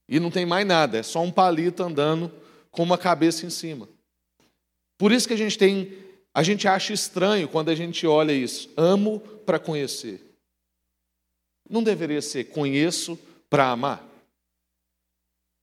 E 0.10 0.20
não 0.20 0.30
tem 0.30 0.46
mais 0.46 0.68
nada, 0.68 0.98
é 0.98 1.04
só 1.04 1.22
um 1.22 1.32
palito 1.32 1.82
andando 1.82 2.30
com 2.72 2.84
uma 2.84 2.98
cabeça 2.98 3.46
em 3.46 3.50
cima. 3.50 3.88
Por 4.98 5.14
isso 5.14 5.30
que 5.30 5.34
a 5.34 5.38
gente 5.38 5.58
tem, 5.58 5.94
a 6.34 6.44
gente 6.44 6.68
acha 6.68 6.92
estranho 6.92 7.48
quando 7.48 7.70
a 7.70 7.76
gente 7.76 8.06
olha 8.06 8.34
isso. 8.34 8.70
Amo 8.76 9.22
para 9.46 9.58
conhecer. 9.58 10.29
Não 11.70 11.84
deveria 11.84 12.22
ser 12.22 12.46
conheço 12.46 13.18
para 13.50 13.70
amar? 13.70 14.04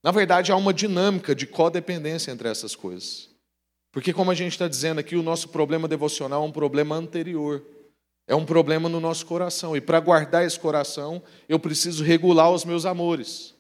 Na 0.02 0.12
verdade, 0.12 0.52
há 0.52 0.56
uma 0.56 0.72
dinâmica 0.72 1.34
de 1.34 1.46
codependência 1.46 2.30
entre 2.30 2.48
essas 2.48 2.76
coisas. 2.76 3.28
Porque, 3.90 4.12
como 4.12 4.30
a 4.30 4.34
gente 4.34 4.52
está 4.52 4.68
dizendo 4.68 5.00
aqui, 5.00 5.16
o 5.16 5.22
nosso 5.22 5.48
problema 5.48 5.88
devocional 5.88 6.44
é 6.44 6.46
um 6.46 6.52
problema 6.52 6.94
anterior. 6.94 7.64
É 8.28 8.34
um 8.34 8.44
problema 8.44 8.88
no 8.88 9.00
nosso 9.00 9.25
coração. 9.26 9.76
E 9.76 9.80
para 9.80 9.98
guardar 9.98 10.44
esse 10.44 10.60
coração, 10.60 11.22
eu 11.48 11.58
preciso 11.58 12.04
regular 12.04 12.50
os 12.50 12.64
meus 12.64 12.84
amores, 12.84 13.54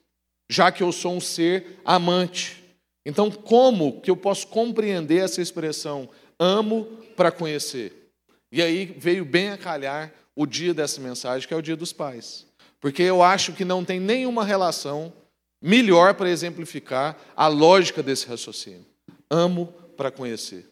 já 0.48 0.70
que 0.70 0.82
eu 0.82 0.92
sou 0.92 1.14
um 1.14 1.20
ser 1.20 1.80
amante. 1.84 2.62
Então, 3.04 3.30
como 3.30 4.00
que 4.00 4.10
eu 4.10 4.16
posso 4.16 4.46
compreender 4.48 5.24
essa 5.24 5.40
expressão 5.40 6.08
amo 6.38 6.84
para 7.16 7.30
conhecer? 7.30 8.12
E 8.50 8.60
aí 8.60 8.86
veio 8.86 9.24
bem 9.24 9.50
a 9.50 9.58
calhar 9.58 10.12
o 10.36 10.46
dia 10.46 10.74
dessa 10.74 11.00
mensagem, 11.00 11.48
que 11.48 11.54
é 11.54 11.56
o 11.56 11.62
dia 11.62 11.74
dos 11.74 11.92
pais. 11.92 12.46
Porque 12.78 13.02
eu 13.02 13.22
acho 13.22 13.54
que 13.54 13.64
não 13.64 13.84
tem 13.84 13.98
nenhuma 13.98 14.44
relação 14.44 15.12
melhor 15.60 16.14
para 16.14 16.30
exemplificar 16.30 17.18
a 17.34 17.48
lógica 17.48 18.02
desse 18.02 18.26
raciocínio. 18.26 18.84
Amo 19.30 19.72
para 19.96 20.10
conhecer. 20.10 20.68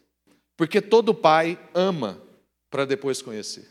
Porque 0.55 0.79
todo 0.79 1.13
pai 1.13 1.59
ama 1.73 2.21
para 2.69 2.85
depois 2.85 3.21
conhecer. 3.21 3.67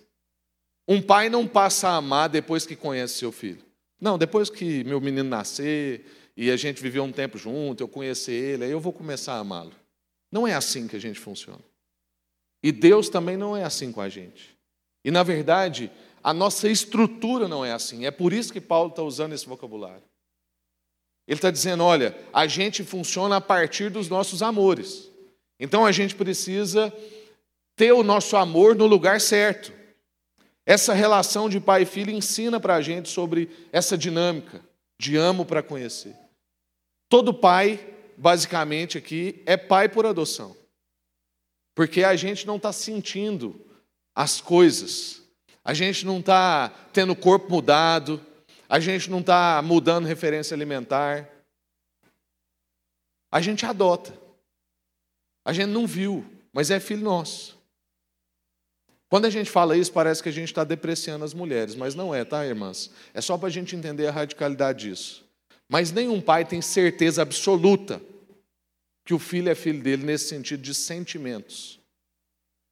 Um 0.86 1.00
pai 1.00 1.30
não 1.30 1.46
passa 1.46 1.88
a 1.88 1.96
amar 1.96 2.28
depois 2.28 2.66
que 2.66 2.76
conhece 2.76 3.14
seu 3.14 3.32
filho. 3.32 3.62
Não, 4.00 4.18
depois 4.18 4.50
que 4.50 4.84
meu 4.84 5.00
menino 5.00 5.28
nascer 5.28 6.04
e 6.36 6.50
a 6.50 6.56
gente 6.56 6.82
viver 6.82 7.00
um 7.00 7.12
tempo 7.12 7.38
junto, 7.38 7.82
eu 7.82 7.88
conhecer 7.88 8.32
ele, 8.32 8.64
aí 8.64 8.70
eu 8.70 8.80
vou 8.80 8.92
começar 8.92 9.34
a 9.34 9.38
amá-lo. 9.38 9.72
Não 10.30 10.46
é 10.46 10.52
assim 10.52 10.88
que 10.88 10.96
a 10.96 11.00
gente 11.00 11.20
funciona. 11.20 11.62
E 12.62 12.72
Deus 12.72 13.08
também 13.08 13.36
não 13.36 13.56
é 13.56 13.62
assim 13.62 13.92
com 13.92 14.00
a 14.00 14.08
gente. 14.08 14.53
E, 15.04 15.10
na 15.10 15.22
verdade, 15.22 15.90
a 16.22 16.32
nossa 16.32 16.68
estrutura 16.68 17.46
não 17.46 17.64
é 17.64 17.72
assim. 17.72 18.06
É 18.06 18.10
por 18.10 18.32
isso 18.32 18.52
que 18.52 18.60
Paulo 18.60 18.90
está 18.90 19.02
usando 19.02 19.34
esse 19.34 19.46
vocabulário. 19.46 20.02
Ele 21.28 21.38
está 21.38 21.50
dizendo: 21.50 21.84
olha, 21.84 22.16
a 22.32 22.46
gente 22.46 22.82
funciona 22.82 23.36
a 23.36 23.40
partir 23.40 23.90
dos 23.90 24.08
nossos 24.08 24.42
amores. 24.42 25.10
Então 25.60 25.84
a 25.84 25.92
gente 25.92 26.14
precisa 26.14 26.92
ter 27.76 27.92
o 27.92 28.02
nosso 28.02 28.36
amor 28.36 28.74
no 28.74 28.86
lugar 28.86 29.20
certo. 29.20 29.72
Essa 30.66 30.94
relação 30.94 31.48
de 31.48 31.60
pai 31.60 31.82
e 31.82 31.86
filho 31.86 32.10
ensina 32.10 32.58
para 32.58 32.76
a 32.76 32.80
gente 32.80 33.08
sobre 33.08 33.50
essa 33.70 33.98
dinâmica 33.98 34.64
de 34.98 35.16
amo 35.16 35.44
para 35.44 35.62
conhecer. 35.62 36.16
Todo 37.08 37.34
pai, 37.34 37.78
basicamente 38.16 38.96
aqui, 38.96 39.42
é 39.44 39.56
pai 39.56 39.88
por 39.88 40.06
adoção. 40.06 40.56
Porque 41.74 42.02
a 42.02 42.16
gente 42.16 42.46
não 42.46 42.56
está 42.56 42.72
sentindo 42.72 43.60
as 44.14 44.40
coisas. 44.40 45.22
A 45.64 45.74
gente 45.74 46.06
não 46.06 46.20
está 46.20 46.68
tendo 46.92 47.12
o 47.12 47.16
corpo 47.16 47.50
mudado, 47.50 48.20
a 48.68 48.78
gente 48.78 49.10
não 49.10 49.20
está 49.20 49.60
mudando 49.62 50.06
referência 50.06 50.54
alimentar. 50.54 51.28
A 53.30 53.40
gente 53.40 53.66
adota. 53.66 54.16
A 55.44 55.52
gente 55.52 55.68
não 55.68 55.86
viu, 55.86 56.24
mas 56.52 56.70
é 56.70 56.78
filho 56.78 57.02
nosso. 57.02 57.58
Quando 59.08 59.26
a 59.26 59.30
gente 59.30 59.50
fala 59.50 59.76
isso, 59.76 59.92
parece 59.92 60.22
que 60.22 60.28
a 60.28 60.32
gente 60.32 60.48
está 60.48 60.64
depreciando 60.64 61.24
as 61.24 61.34
mulheres, 61.34 61.74
mas 61.74 61.94
não 61.94 62.14
é, 62.14 62.24
tá, 62.24 62.44
irmãs? 62.44 62.90
É 63.12 63.20
só 63.20 63.36
para 63.36 63.48
a 63.48 63.50
gente 63.50 63.76
entender 63.76 64.06
a 64.06 64.10
radicalidade 64.10 64.88
disso. 64.88 65.24
Mas 65.68 65.92
nenhum 65.92 66.20
pai 66.20 66.44
tem 66.44 66.60
certeza 66.60 67.22
absoluta 67.22 68.00
que 69.04 69.14
o 69.14 69.18
filho 69.18 69.50
é 69.50 69.54
filho 69.54 69.82
dele 69.82 70.04
nesse 70.04 70.28
sentido 70.28 70.62
de 70.62 70.74
sentimentos 70.74 71.78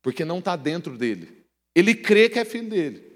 porque 0.03 0.25
não 0.25 0.41
está 0.41 0.57
dentro 0.57 0.99
dele. 0.99 1.45
Ele 1.75 1.95
crê 1.95 2.29
que 2.29 2.39
é 2.39 2.45
filho 2.45 2.69
dele. 2.69 3.13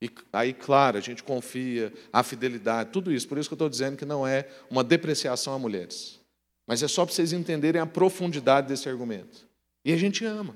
E 0.00 0.08
aí, 0.32 0.52
claro, 0.52 0.96
a 0.96 1.00
gente 1.00 1.24
confia, 1.24 1.92
a 2.12 2.22
fidelidade, 2.22 2.90
tudo 2.92 3.12
isso. 3.12 3.26
Por 3.26 3.38
isso 3.38 3.48
que 3.48 3.54
eu 3.54 3.56
estou 3.56 3.68
dizendo 3.68 3.96
que 3.96 4.04
não 4.04 4.24
é 4.26 4.46
uma 4.70 4.84
depreciação 4.84 5.54
a 5.54 5.58
mulheres. 5.58 6.20
Mas 6.66 6.82
é 6.82 6.88
só 6.88 7.04
para 7.04 7.14
vocês 7.14 7.32
entenderem 7.32 7.80
a 7.80 7.86
profundidade 7.86 8.68
desse 8.68 8.88
argumento. 8.88 9.48
E 9.84 9.92
a 9.92 9.96
gente 9.96 10.24
ama. 10.24 10.54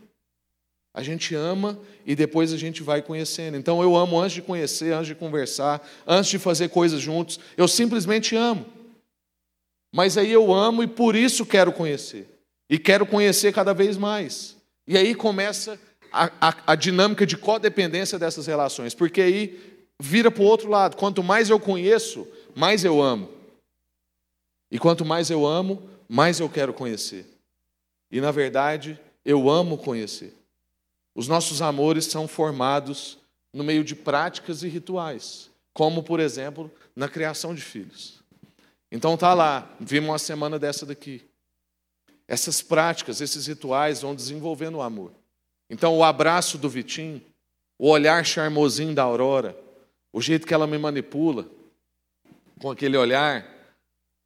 A 0.95 1.03
gente 1.03 1.35
ama 1.35 1.81
e 2.05 2.15
depois 2.15 2.53
a 2.53 2.59
gente 2.59 2.83
vai 2.83 3.01
conhecendo. 3.01 3.57
Então 3.57 3.83
eu 3.83 3.97
amo 3.97 4.21
antes 4.21 4.35
de 4.35 4.43
conhecer, 4.43 4.93
antes 4.93 5.09
de 5.09 5.15
conversar, 5.15 5.87
antes 6.07 6.31
de 6.31 6.39
fazer 6.39 6.69
coisas 6.69 7.01
juntos. 7.01 7.41
Eu 7.57 7.67
simplesmente 7.67 8.37
amo. 8.37 8.67
Mas 9.91 10.19
aí 10.19 10.31
eu 10.31 10.53
amo 10.53 10.83
e 10.83 10.87
por 10.87 11.17
isso 11.17 11.47
quero 11.47 11.73
conhecer. 11.73 12.29
E 12.69 12.79
quero 12.79 13.07
conhecer 13.07 13.53
cada 13.53 13.73
vez 13.73 13.97
mais. 13.97 14.57
E 14.87 14.97
aí 14.97 15.15
começa 15.15 15.79
a, 16.13 16.31
a, 16.41 16.55
a 16.69 16.75
dinâmica 16.75 17.25
de 17.25 17.37
codependência 17.37 18.19
dessas 18.19 18.47
relações, 18.47 18.95
porque 18.95 19.21
aí 19.21 19.81
vira 20.01 20.31
para 20.31 20.43
o 20.43 20.47
outro 20.47 20.69
lado. 20.69 20.97
Quanto 20.97 21.23
mais 21.23 21.49
eu 21.49 21.59
conheço, 21.59 22.27
mais 22.55 22.85
eu 22.85 23.01
amo. 23.01 23.31
E 24.71 24.79
quanto 24.79 25.05
mais 25.05 25.31
eu 25.31 25.47
amo, 25.47 25.89
mais 26.09 26.41
eu 26.41 26.49
quero 26.49 26.73
conhecer. 26.73 27.27
E 28.11 28.21
na 28.21 28.31
verdade, 28.31 28.99
eu 29.25 29.49
amo 29.49 29.79
conhecer. 29.79 30.35
Os 31.15 31.29
nossos 31.29 31.63
amores 31.63 32.07
são 32.07 32.27
formados 32.27 33.19
no 33.53 33.63
meio 33.63 33.85
de 33.85 33.95
práticas 33.95 34.63
e 34.63 34.69
rituais, 34.69 35.51
como, 35.75 36.03
por 36.03 36.21
exemplo, 36.21 36.71
na 36.97 37.09
criação 37.09 37.55
de 37.55 37.61
filhos. 37.61 38.23
Então 38.91 39.17
tá 39.17 39.35
lá, 39.35 39.75
vimos 39.79 40.11
uma 40.11 40.19
semana 40.19 40.59
dessa 40.59 40.85
daqui. 40.85 41.23
Essas 42.33 42.63
práticas, 42.63 43.21
esses 43.21 43.47
rituais 43.47 44.01
vão 44.01 44.15
desenvolvendo 44.15 44.77
o 44.77 44.81
amor. 44.81 45.13
Então 45.69 45.99
o 45.99 46.03
abraço 46.03 46.57
do 46.57 46.67
Vitim, 46.67 47.21
o 47.79 47.91
olhar 47.91 48.25
charmosinho 48.25 48.95
da 48.95 49.03
Aurora, 49.03 49.55
o 50.11 50.19
jeito 50.19 50.47
que 50.47 50.55
ela 50.55 50.67
me 50.67 50.79
manipula, 50.79 51.47
com 52.59 52.71
aquele 52.71 52.97
olhar, 52.97 53.47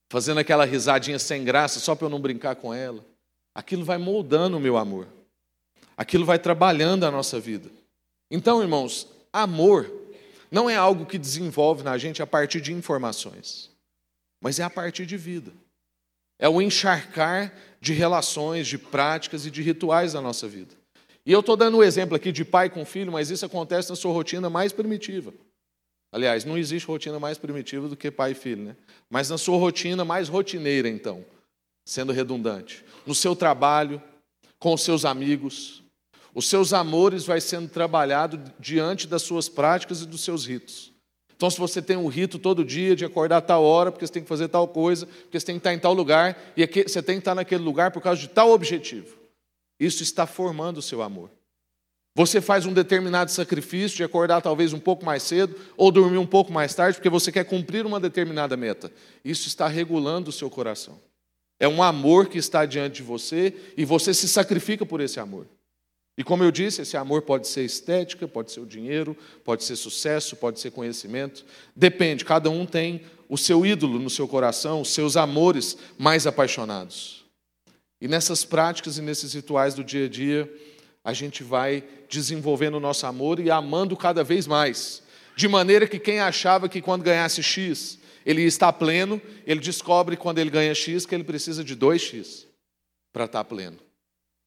fazendo 0.09 0.39
aquela 0.39 0.65
risadinha 0.65 1.19
sem 1.19 1.43
graça 1.43 1.81
só 1.81 1.97
para 1.97 2.07
eu 2.07 2.09
não 2.09 2.21
brincar 2.21 2.55
com 2.55 2.73
ela, 2.73 3.05
aquilo 3.53 3.85
vai 3.85 3.99
moldando 3.99 4.57
o 4.57 4.61
meu 4.61 4.77
amor. 4.77 5.09
Aquilo 5.97 6.25
vai 6.25 6.39
trabalhando 6.39 7.03
a 7.03 7.11
nossa 7.11 7.41
vida. 7.41 7.69
Então, 8.31 8.63
irmãos, 8.63 9.09
amor 9.33 9.93
não 10.49 10.71
é 10.71 10.77
algo 10.77 11.07
que 11.07 11.19
desenvolve 11.19 11.83
na 11.83 11.99
gente 11.99 12.23
a 12.23 12.27
partir 12.27 12.61
de 12.61 12.73
informações, 12.73 13.69
mas 14.41 14.61
é 14.61 14.63
a 14.63 14.71
partir 14.71 15.07
de 15.07 15.17
vida. 15.17 15.53
É 16.39 16.49
o 16.49 16.61
encharcar 16.61 17.53
de 17.81 17.93
relações, 17.93 18.67
de 18.67 18.79
práticas 18.79 19.47
e 19.47 19.51
de 19.51 19.63
rituais 19.63 20.13
da 20.13 20.21
nossa 20.21 20.47
vida. 20.47 20.75
E 21.25 21.33
eu 21.33 21.41
estou 21.41 21.57
dando 21.57 21.79
um 21.79 21.83
exemplo 21.83 22.15
aqui 22.15 22.31
de 22.31 22.45
pai 22.45 22.71
com 22.71 22.85
filho, 22.85 23.11
mas 23.11 23.31
isso 23.31 23.45
acontece 23.45 23.91
na 23.91 23.97
sua 23.97 24.13
rotina 24.13 24.49
mais 24.49 24.73
primitiva. 24.73 25.33
Aliás, 26.13 26.45
não 26.45 26.57
existe 26.57 26.87
rotina 26.87 27.19
mais 27.19 27.37
primitiva 27.37 27.89
do 27.89 27.97
que 27.97 28.11
pai 28.11 28.31
e 28.31 28.35
filho, 28.35 28.63
né? 28.63 28.77
Mas 29.11 29.29
na 29.29 29.37
sua 29.37 29.59
rotina 29.59 30.05
mais 30.05 30.29
rotineira, 30.29 30.89
então, 30.89 31.25
sendo 31.85 32.13
redundante. 32.13 32.85
No 33.05 33.15
seu 33.15 33.35
trabalho, 33.35 34.01
com 34.59 34.73
os 34.73 34.83
seus 34.83 35.05
amigos, 35.05 35.83
os 36.35 36.49
seus 36.49 36.73
amores 36.73 37.25
vai 37.25 37.41
sendo 37.41 37.69
trabalhado 37.69 38.41
diante 38.59 39.07
das 39.07 39.23
suas 39.23 39.49
práticas 39.49 40.03
e 40.03 40.07
dos 40.07 40.23
seus 40.23 40.47
ritos. 40.47 40.93
Então, 41.37 41.51
se 41.51 41.59
você 41.59 41.83
tem 41.83 41.97
um 41.97 42.07
rito 42.07 42.39
todo 42.39 42.65
dia 42.65 42.97
de 42.97 43.05
acordar 43.05 43.37
a 43.37 43.43
tal 43.43 43.63
hora, 43.63 43.93
porque 43.93 44.07
você 44.07 44.13
tem 44.13 44.23
que 44.23 44.29
fazer 44.29 44.49
tal 44.49 44.67
coisa, 44.67 45.07
porque 45.07 45.39
você 45.39 45.47
tem 45.47 45.57
que 45.57 45.61
estar 45.61 45.75
em 45.75 45.79
tal 45.79 45.93
lugar, 45.93 46.37
e 46.57 46.67
você 46.67 47.03
tem 47.03 47.17
que 47.17 47.21
estar 47.21 47.35
naquele 47.35 47.63
lugar 47.63 47.91
por 47.91 48.01
causa 48.01 48.21
de 48.21 48.29
tal 48.29 48.51
objetivo, 48.51 49.17
isso 49.79 50.03
está 50.03 50.27
formando 50.27 50.79
o 50.79 50.83
seu 50.83 51.03
amor. 51.03 51.31
Você 52.17 52.41
faz 52.41 52.65
um 52.65 52.73
determinado 52.73 53.31
sacrifício 53.31 53.99
de 53.99 54.03
acordar 54.03 54.41
talvez 54.41 54.73
um 54.73 54.79
pouco 54.79 55.05
mais 55.05 55.23
cedo 55.23 55.55
ou 55.77 55.93
dormir 55.93 56.17
um 56.17 56.27
pouco 56.27 56.51
mais 56.51 56.75
tarde, 56.75 56.97
porque 56.97 57.11
você 57.11 57.31
quer 57.31 57.45
cumprir 57.45 57.85
uma 57.85 58.01
determinada 58.01 58.57
meta. 58.57 58.91
Isso 59.23 59.47
está 59.49 59.69
regulando 59.69 60.31
o 60.31 60.33
seu 60.33 60.49
coração. 60.49 60.99
É 61.61 61.69
um 61.69 61.83
amor 61.83 62.29
que 62.29 62.39
está 62.39 62.65
diante 62.65 62.97
de 62.97 63.03
você 63.03 63.55
e 63.77 63.85
você 63.85 64.15
se 64.15 64.27
sacrifica 64.29 64.87
por 64.87 65.03
esse 65.03 65.21
amor. 65.21 65.47
E 66.19 66.25
como 66.25 66.43
eu 66.43 66.51
disse, 66.51 66.83
esse 66.83 66.97
amor 66.97 67.23
pode 67.23 67.47
ser 67.47 67.65
estética, 67.65 68.27
pode 68.27 68.51
ser 68.51 68.61
o 68.61 68.67
dinheiro, 68.67 69.17
pode 69.45 69.65
ser 69.65 69.77
sucesso, 69.77 70.35
pode 70.37 70.59
ser 70.61 70.71
conhecimento. 70.71 71.45
Depende, 71.75 72.25
cada 72.25 72.49
um 72.49 72.65
tem 72.65 73.03
o 73.29 73.37
seu 73.37 73.67
ídolo 73.67 73.99
no 73.99 74.09
seu 74.09 74.27
coração, 74.27 74.81
os 74.81 74.91
seus 74.91 75.17
amores 75.17 75.77
mais 75.99 76.27
apaixonados. 76.27 77.25
E 78.01 78.09
nessas 78.09 78.45
práticas 78.45 78.97
e 78.97 79.03
nesses 79.03 79.35
rituais 79.35 79.75
do 79.75 79.85
dia 79.85 80.07
a 80.07 80.09
dia, 80.09 80.51
a 81.05 81.13
gente 81.13 81.43
vai 81.43 81.85
desenvolvendo 82.09 82.77
o 82.77 82.81
nosso 82.81 83.07
amor 83.07 83.39
e 83.39 83.51
amando 83.51 83.97
cada 83.97 84.25
vez 84.25 84.47
mais. 84.47 85.03
De 85.37 85.47
maneira 85.47 85.87
que 85.87 85.99
quem 85.99 86.21
achava 86.21 86.69
que 86.69 86.81
quando 86.81 87.03
ganhasse 87.03 87.43
X 87.43 87.99
ele 88.25 88.43
está 88.43 88.73
pleno, 88.73 89.23
ele 89.47 89.61
descobre 89.61 90.17
quando 90.17 90.39
ele 90.39 90.51
ganha 90.51 90.75
X 90.75 91.07
que 91.07 91.15
ele 91.15 91.23
precisa 91.23 91.63
de 91.63 91.77
2X 91.77 92.47
para 93.13 93.27
estar 93.27 93.45
pleno. 93.45 93.86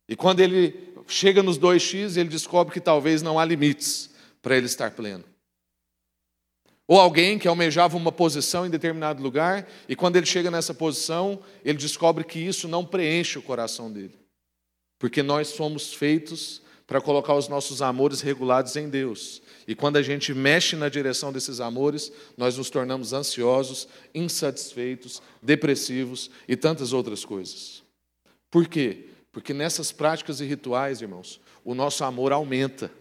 E 0.10 0.16
quando 0.16 0.40
ele 0.40 0.92
chega 1.08 1.44
nos 1.44 1.60
2x, 1.60 2.18
ele 2.18 2.30
descobre 2.30 2.74
que 2.74 2.82
talvez 2.82 3.22
não 3.22 3.38
há 3.38 3.46
limites 3.46 4.10
para 4.42 4.58
ele 4.58 4.66
estar 4.66 4.90
pleno. 4.90 5.24
Ou 6.88 7.00
alguém 7.00 7.38
que 7.38 7.48
almejava 7.48 7.96
uma 7.96 8.12
posição 8.12 8.66
em 8.66 8.70
determinado 8.72 9.22
lugar, 9.22 9.70
e 9.88 9.96
quando 9.96 10.16
ele 10.16 10.26
chega 10.26 10.50
nessa 10.50 10.74
posição, 10.74 11.40
ele 11.64 11.78
descobre 11.78 12.24
que 12.24 12.40
isso 12.40 12.68
não 12.68 12.84
preenche 12.84 13.38
o 13.38 13.44
coração 13.44 13.92
dele. 13.92 14.18
Porque 14.98 15.22
nós 15.22 15.50
somos 15.50 15.94
feitos 15.94 16.64
para 16.88 17.00
colocar 17.00 17.36
os 17.36 17.48
nossos 17.48 17.84
amores 17.84 18.22
regulados 18.22 18.76
em 18.76 18.90
Deus. 18.90 19.44
E 19.68 19.76
quando 19.76 19.98
a 19.98 20.02
gente 20.02 20.34
mexe 20.34 20.76
na 20.76 20.90
direção 20.90 21.32
desses 21.32 21.60
amores, 21.60 22.12
nós 22.36 22.58
nos 22.58 22.72
tornamos 22.72 23.14
ansiosos, 23.14 23.88
insatisfeitos, 24.16 25.22
depressivos 25.40 26.32
e 26.48 26.56
tantas 26.56 26.92
outras 26.94 27.24
coisas. 27.24 27.84
Por 28.50 28.68
quê? 28.68 29.09
Porque 29.40 29.54
nessas 29.54 29.90
práticas 29.90 30.42
e 30.42 30.46
rituais, 30.46 31.02
irmãos, 31.02 31.40
o 31.64 31.74
nosso 31.74 32.04
amor 32.04 32.34
aumenta. 32.34 32.92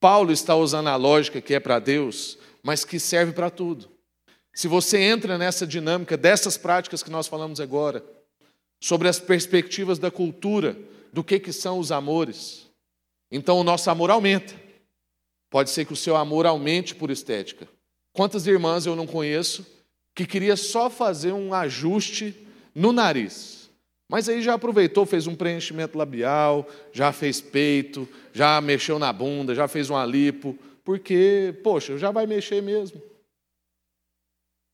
Paulo 0.00 0.32
está 0.32 0.56
usando 0.56 0.88
a 0.88 0.96
lógica 0.96 1.40
que 1.40 1.54
é 1.54 1.60
para 1.60 1.78
Deus, 1.78 2.36
mas 2.60 2.84
que 2.84 2.98
serve 2.98 3.30
para 3.30 3.48
tudo. 3.48 3.88
Se 4.52 4.66
você 4.66 4.98
entra 4.98 5.38
nessa 5.38 5.64
dinâmica 5.64 6.16
dessas 6.16 6.56
práticas 6.58 7.04
que 7.04 7.10
nós 7.10 7.28
falamos 7.28 7.60
agora, 7.60 8.04
sobre 8.80 9.06
as 9.06 9.20
perspectivas 9.20 9.96
da 9.96 10.10
cultura, 10.10 10.76
do 11.12 11.22
que, 11.22 11.38
que 11.38 11.52
são 11.52 11.78
os 11.78 11.92
amores, 11.92 12.66
então 13.30 13.60
o 13.60 13.64
nosso 13.64 13.88
amor 13.90 14.10
aumenta. 14.10 14.52
Pode 15.48 15.70
ser 15.70 15.84
que 15.84 15.92
o 15.92 15.96
seu 15.96 16.16
amor 16.16 16.46
aumente 16.46 16.96
por 16.96 17.12
estética. 17.12 17.68
Quantas 18.12 18.48
irmãs 18.48 18.86
eu 18.86 18.96
não 18.96 19.06
conheço 19.06 19.64
que 20.16 20.26
queria 20.26 20.56
só 20.56 20.90
fazer 20.90 21.30
um 21.30 21.54
ajuste 21.54 22.44
no 22.74 22.92
nariz? 22.92 23.57
Mas 24.08 24.28
aí 24.28 24.40
já 24.42 24.54
aproveitou, 24.54 25.04
fez 25.04 25.26
um 25.26 25.36
preenchimento 25.36 25.98
labial, 25.98 26.66
já 26.92 27.12
fez 27.12 27.40
peito, 27.40 28.08
já 28.32 28.60
mexeu 28.60 28.98
na 28.98 29.12
bunda, 29.12 29.54
já 29.54 29.68
fez 29.68 29.90
um 29.90 30.04
lipo, 30.06 30.58
porque, 30.82 31.60
poxa, 31.62 31.98
já 31.98 32.10
vai 32.10 32.26
mexer 32.26 32.62
mesmo. 32.62 33.02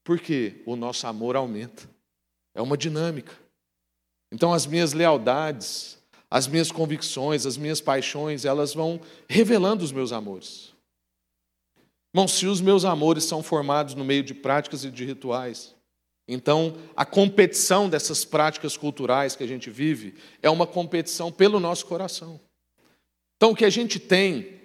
Porque 0.04 0.62
o 0.64 0.76
nosso 0.76 1.06
amor 1.06 1.34
aumenta. 1.34 1.82
É 2.54 2.62
uma 2.62 2.76
dinâmica. 2.76 3.34
Então 4.30 4.52
as 4.52 4.66
minhas 4.66 4.92
lealdades, 4.92 5.98
as 6.30 6.46
minhas 6.46 6.70
convicções, 6.70 7.46
as 7.46 7.56
minhas 7.56 7.80
paixões, 7.80 8.44
elas 8.44 8.72
vão 8.72 9.00
revelando 9.28 9.82
os 9.82 9.90
meus 9.90 10.12
amores. 10.12 10.72
Irmão, 12.14 12.28
se 12.28 12.46
os 12.46 12.60
meus 12.60 12.84
amores 12.84 13.24
são 13.24 13.42
formados 13.42 13.96
no 13.96 14.04
meio 14.04 14.22
de 14.22 14.34
práticas 14.34 14.84
e 14.84 14.90
de 14.90 15.04
rituais, 15.04 15.74
então, 16.26 16.78
a 16.96 17.04
competição 17.04 17.88
dessas 17.88 18.24
práticas 18.24 18.76
culturais 18.76 19.36
que 19.36 19.44
a 19.44 19.46
gente 19.46 19.68
vive 19.68 20.14
é 20.42 20.48
uma 20.48 20.66
competição 20.66 21.30
pelo 21.30 21.60
nosso 21.60 21.84
coração. 21.84 22.40
Então, 23.36 23.50
o 23.50 23.56
que 23.56 23.64
a 23.64 23.70
gente 23.70 24.00
tem 24.00 24.60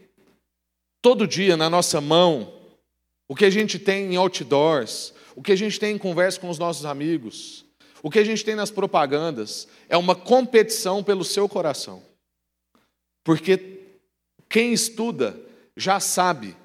todo 1.02 1.28
dia 1.28 1.58
na 1.58 1.70
nossa 1.70 2.00
mão, 2.00 2.54
o 3.28 3.36
que 3.36 3.44
a 3.44 3.50
gente 3.50 3.78
tem 3.78 4.14
em 4.14 4.16
outdoors, 4.16 5.14
o 5.36 5.42
que 5.42 5.52
a 5.52 5.56
gente 5.56 5.80
tem 5.80 5.96
em 5.96 5.98
conversa 5.98 6.40
com 6.40 6.50
os 6.50 6.58
nossos 6.58 6.86
amigos, 6.86 7.66
o 8.02 8.10
que 8.10 8.20
a 8.20 8.24
gente 8.24 8.46
tem 8.46 8.56
nas 8.56 8.72
propagandas, 8.72 9.68
é 9.90 9.98
uma 9.98 10.16
competição 10.16 11.04
pelo 11.04 11.26
seu 11.26 11.50
coração. 11.50 12.02
Porque 13.22 13.82
quem 14.48 14.72
estuda 14.72 15.38
já 15.76 16.00
sabe 16.00 16.56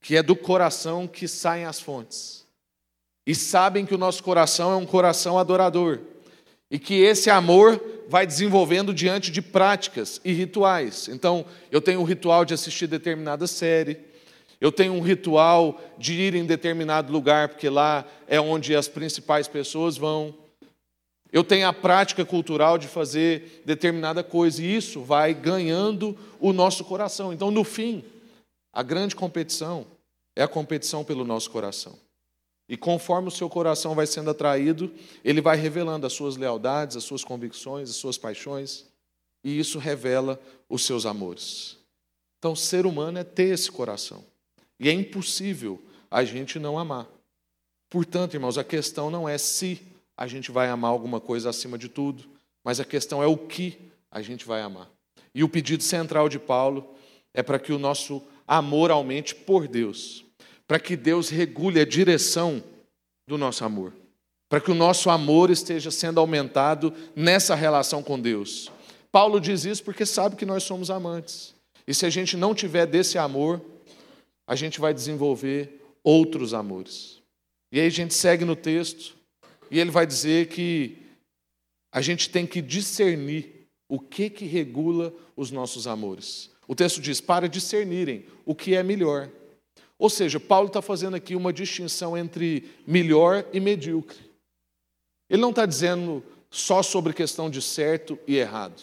que 0.00 0.16
é 0.16 0.22
do 0.22 0.34
coração 0.34 1.06
que 1.06 1.28
saem 1.28 1.66
as 1.66 1.78
fontes 1.78 2.43
e 3.26 3.34
sabem 3.34 3.86
que 3.86 3.94
o 3.94 3.98
nosso 3.98 4.22
coração 4.22 4.72
é 4.72 4.76
um 4.76 4.86
coração 4.86 5.38
adorador 5.38 6.00
e 6.70 6.78
que 6.78 6.94
esse 6.94 7.30
amor 7.30 7.82
vai 8.08 8.26
desenvolvendo 8.26 8.92
diante 8.92 9.30
de 9.30 9.40
práticas 9.40 10.20
e 10.24 10.32
rituais. 10.32 11.08
Então, 11.08 11.44
eu 11.70 11.80
tenho 11.80 12.00
um 12.00 12.04
ritual 12.04 12.44
de 12.44 12.52
assistir 12.52 12.86
determinada 12.86 13.46
série, 13.46 13.98
eu 14.60 14.72
tenho 14.72 14.92
um 14.92 15.00
ritual 15.00 15.80
de 15.98 16.14
ir 16.14 16.34
em 16.34 16.44
determinado 16.44 17.12
lugar, 17.12 17.48
porque 17.48 17.68
lá 17.68 18.04
é 18.26 18.40
onde 18.40 18.74
as 18.74 18.88
principais 18.88 19.46
pessoas 19.46 19.96
vão. 19.96 20.34
Eu 21.32 21.42
tenho 21.44 21.66
a 21.66 21.72
prática 21.72 22.24
cultural 22.24 22.78
de 22.78 22.86
fazer 22.86 23.62
determinada 23.64 24.22
coisa, 24.22 24.62
e 24.62 24.76
isso 24.76 25.02
vai 25.02 25.34
ganhando 25.34 26.16
o 26.40 26.52
nosso 26.52 26.84
coração. 26.84 27.32
Então, 27.32 27.50
no 27.50 27.64
fim, 27.64 28.04
a 28.72 28.82
grande 28.82 29.14
competição 29.16 29.86
é 30.36 30.42
a 30.42 30.48
competição 30.48 31.04
pelo 31.04 31.24
nosso 31.24 31.50
coração. 31.50 32.03
E 32.68 32.76
conforme 32.76 33.28
o 33.28 33.30
seu 33.30 33.48
coração 33.48 33.94
vai 33.94 34.06
sendo 34.06 34.30
atraído, 34.30 34.92
ele 35.22 35.40
vai 35.40 35.56
revelando 35.56 36.06
as 36.06 36.12
suas 36.12 36.36
lealdades, 36.36 36.96
as 36.96 37.04
suas 37.04 37.22
convicções, 37.22 37.90
as 37.90 37.96
suas 37.96 38.16
paixões, 38.16 38.86
e 39.42 39.58
isso 39.58 39.78
revela 39.78 40.40
os 40.68 40.84
seus 40.84 41.04
amores. 41.04 41.76
Então, 42.38 42.56
ser 42.56 42.86
humano 42.86 43.18
é 43.18 43.24
ter 43.24 43.54
esse 43.54 43.70
coração. 43.70 44.24
E 44.80 44.88
é 44.88 44.92
impossível 44.92 45.80
a 46.10 46.24
gente 46.24 46.58
não 46.58 46.78
amar. 46.78 47.06
Portanto, 47.90 48.34
irmãos, 48.34 48.58
a 48.58 48.64
questão 48.64 49.10
não 49.10 49.28
é 49.28 49.36
se 49.38 49.80
a 50.16 50.26
gente 50.26 50.50
vai 50.50 50.68
amar 50.68 50.90
alguma 50.90 51.20
coisa 51.20 51.50
acima 51.50 51.76
de 51.76 51.88
tudo, 51.88 52.24
mas 52.62 52.80
a 52.80 52.84
questão 52.84 53.22
é 53.22 53.26
o 53.26 53.36
que 53.36 53.78
a 54.10 54.22
gente 54.22 54.46
vai 54.46 54.62
amar. 54.62 54.90
E 55.34 55.44
o 55.44 55.48
pedido 55.48 55.82
central 55.82 56.28
de 56.28 56.38
Paulo 56.38 56.94
é 57.32 57.42
para 57.42 57.58
que 57.58 57.72
o 57.72 57.78
nosso 57.78 58.22
amor 58.46 58.90
aumente 58.90 59.34
por 59.34 59.66
Deus, 59.66 60.24
para 60.66 60.78
que 60.78 60.96
Deus 60.96 61.28
regule 61.28 61.80
a 61.80 61.84
direção 61.84 62.62
do 63.28 63.38
nosso 63.38 63.64
amor. 63.64 63.92
para 64.48 64.60
que 64.60 64.70
o 64.70 64.74
nosso 64.74 65.10
amor 65.10 65.50
esteja 65.50 65.90
sendo 65.90 66.20
aumentado 66.20 66.94
nessa 67.16 67.56
relação 67.56 68.04
com 68.04 68.20
Deus. 68.20 68.70
Paulo 69.10 69.40
diz 69.40 69.64
isso 69.64 69.82
porque 69.82 70.06
sabe 70.06 70.36
que 70.36 70.46
nós 70.46 70.62
somos 70.62 70.90
amantes. 70.90 71.54
E 71.88 71.92
se 71.92 72.06
a 72.06 72.10
gente 72.10 72.36
não 72.36 72.54
tiver 72.54 72.86
desse 72.86 73.18
amor, 73.18 73.60
a 74.46 74.54
gente 74.54 74.78
vai 74.78 74.94
desenvolver 74.94 75.82
outros 76.04 76.54
amores. 76.54 77.20
E 77.72 77.80
aí 77.80 77.86
a 77.86 77.90
gente 77.90 78.14
segue 78.14 78.44
no 78.44 78.54
texto, 78.54 79.16
e 79.70 79.80
ele 79.80 79.90
vai 79.90 80.06
dizer 80.06 80.46
que 80.48 80.98
a 81.92 82.00
gente 82.00 82.30
tem 82.30 82.46
que 82.46 82.62
discernir 82.62 83.66
o 83.88 83.98
que 83.98 84.30
que 84.30 84.44
regula 84.44 85.12
os 85.34 85.50
nossos 85.50 85.88
amores. 85.88 86.50
O 86.68 86.76
texto 86.76 87.00
diz: 87.00 87.20
para 87.20 87.48
discernirem 87.48 88.24
o 88.44 88.54
que 88.54 88.76
é 88.76 88.84
melhor. 88.84 89.28
Ou 90.04 90.10
seja, 90.10 90.38
Paulo 90.38 90.66
está 90.66 90.82
fazendo 90.82 91.16
aqui 91.16 91.34
uma 91.34 91.50
distinção 91.50 92.14
entre 92.14 92.70
melhor 92.86 93.42
e 93.54 93.58
medíocre. 93.58 94.18
Ele 95.30 95.40
não 95.40 95.48
está 95.48 95.64
dizendo 95.64 96.22
só 96.50 96.82
sobre 96.82 97.14
questão 97.14 97.48
de 97.48 97.62
certo 97.62 98.18
e 98.26 98.36
errado. 98.36 98.82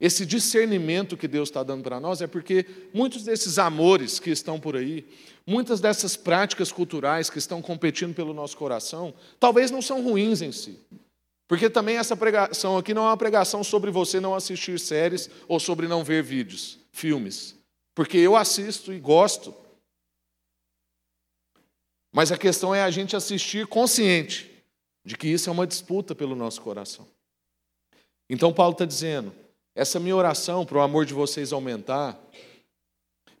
Esse 0.00 0.24
discernimento 0.24 1.14
que 1.14 1.28
Deus 1.28 1.50
está 1.50 1.62
dando 1.62 1.82
para 1.82 2.00
nós 2.00 2.22
é 2.22 2.26
porque 2.26 2.64
muitos 2.94 3.22
desses 3.22 3.58
amores 3.58 4.18
que 4.18 4.30
estão 4.30 4.58
por 4.58 4.74
aí, 4.74 5.06
muitas 5.46 5.78
dessas 5.78 6.16
práticas 6.16 6.72
culturais 6.72 7.28
que 7.28 7.36
estão 7.36 7.60
competindo 7.60 8.14
pelo 8.14 8.32
nosso 8.32 8.56
coração, 8.56 9.12
talvez 9.38 9.70
não 9.70 9.82
são 9.82 10.02
ruins 10.02 10.40
em 10.40 10.52
si. 10.52 10.78
Porque 11.46 11.68
também 11.68 11.98
essa 11.98 12.16
pregação 12.16 12.78
aqui 12.78 12.94
não 12.94 13.02
é 13.02 13.08
uma 13.08 13.16
pregação 13.18 13.62
sobre 13.62 13.90
você 13.90 14.18
não 14.20 14.34
assistir 14.34 14.80
séries 14.80 15.28
ou 15.46 15.60
sobre 15.60 15.86
não 15.86 16.02
ver 16.02 16.22
vídeos, 16.22 16.78
filmes. 16.90 17.56
Porque 17.94 18.16
eu 18.16 18.34
assisto 18.34 18.90
e 18.90 18.98
gosto. 18.98 19.54
Mas 22.12 22.30
a 22.30 22.36
questão 22.36 22.74
é 22.74 22.82
a 22.82 22.90
gente 22.90 23.16
assistir 23.16 23.66
consciente 23.66 24.50
de 25.04 25.16
que 25.16 25.26
isso 25.26 25.48
é 25.48 25.52
uma 25.52 25.66
disputa 25.66 26.14
pelo 26.14 26.36
nosso 26.36 26.60
coração. 26.60 27.08
Então, 28.28 28.52
Paulo 28.52 28.72
está 28.72 28.84
dizendo: 28.84 29.32
essa 29.74 29.98
minha 29.98 30.14
oração 30.14 30.66
para 30.66 30.78
o 30.78 30.82
amor 30.82 31.06
de 31.06 31.14
vocês 31.14 31.52
aumentar, 31.52 32.20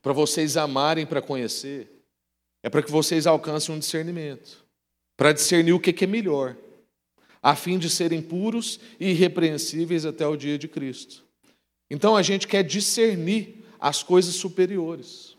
para 0.00 0.12
vocês 0.12 0.56
amarem 0.56 1.06
para 1.06 1.20
conhecer, 1.20 1.88
é 2.62 2.70
para 2.70 2.82
que 2.82 2.90
vocês 2.90 3.26
alcancem 3.26 3.74
um 3.74 3.78
discernimento, 3.78 4.64
para 5.16 5.32
discernir 5.32 5.72
o 5.72 5.80
que 5.80 6.04
é 6.04 6.06
melhor, 6.06 6.56
a 7.42 7.54
fim 7.54 7.78
de 7.78 7.90
serem 7.90 8.22
puros 8.22 8.80
e 8.98 9.10
irrepreensíveis 9.10 10.06
até 10.06 10.26
o 10.26 10.36
dia 10.36 10.56
de 10.58 10.66
Cristo. 10.66 11.22
Então, 11.90 12.16
a 12.16 12.22
gente 12.22 12.48
quer 12.48 12.62
discernir 12.62 13.64
as 13.78 14.02
coisas 14.02 14.34
superiores, 14.34 15.36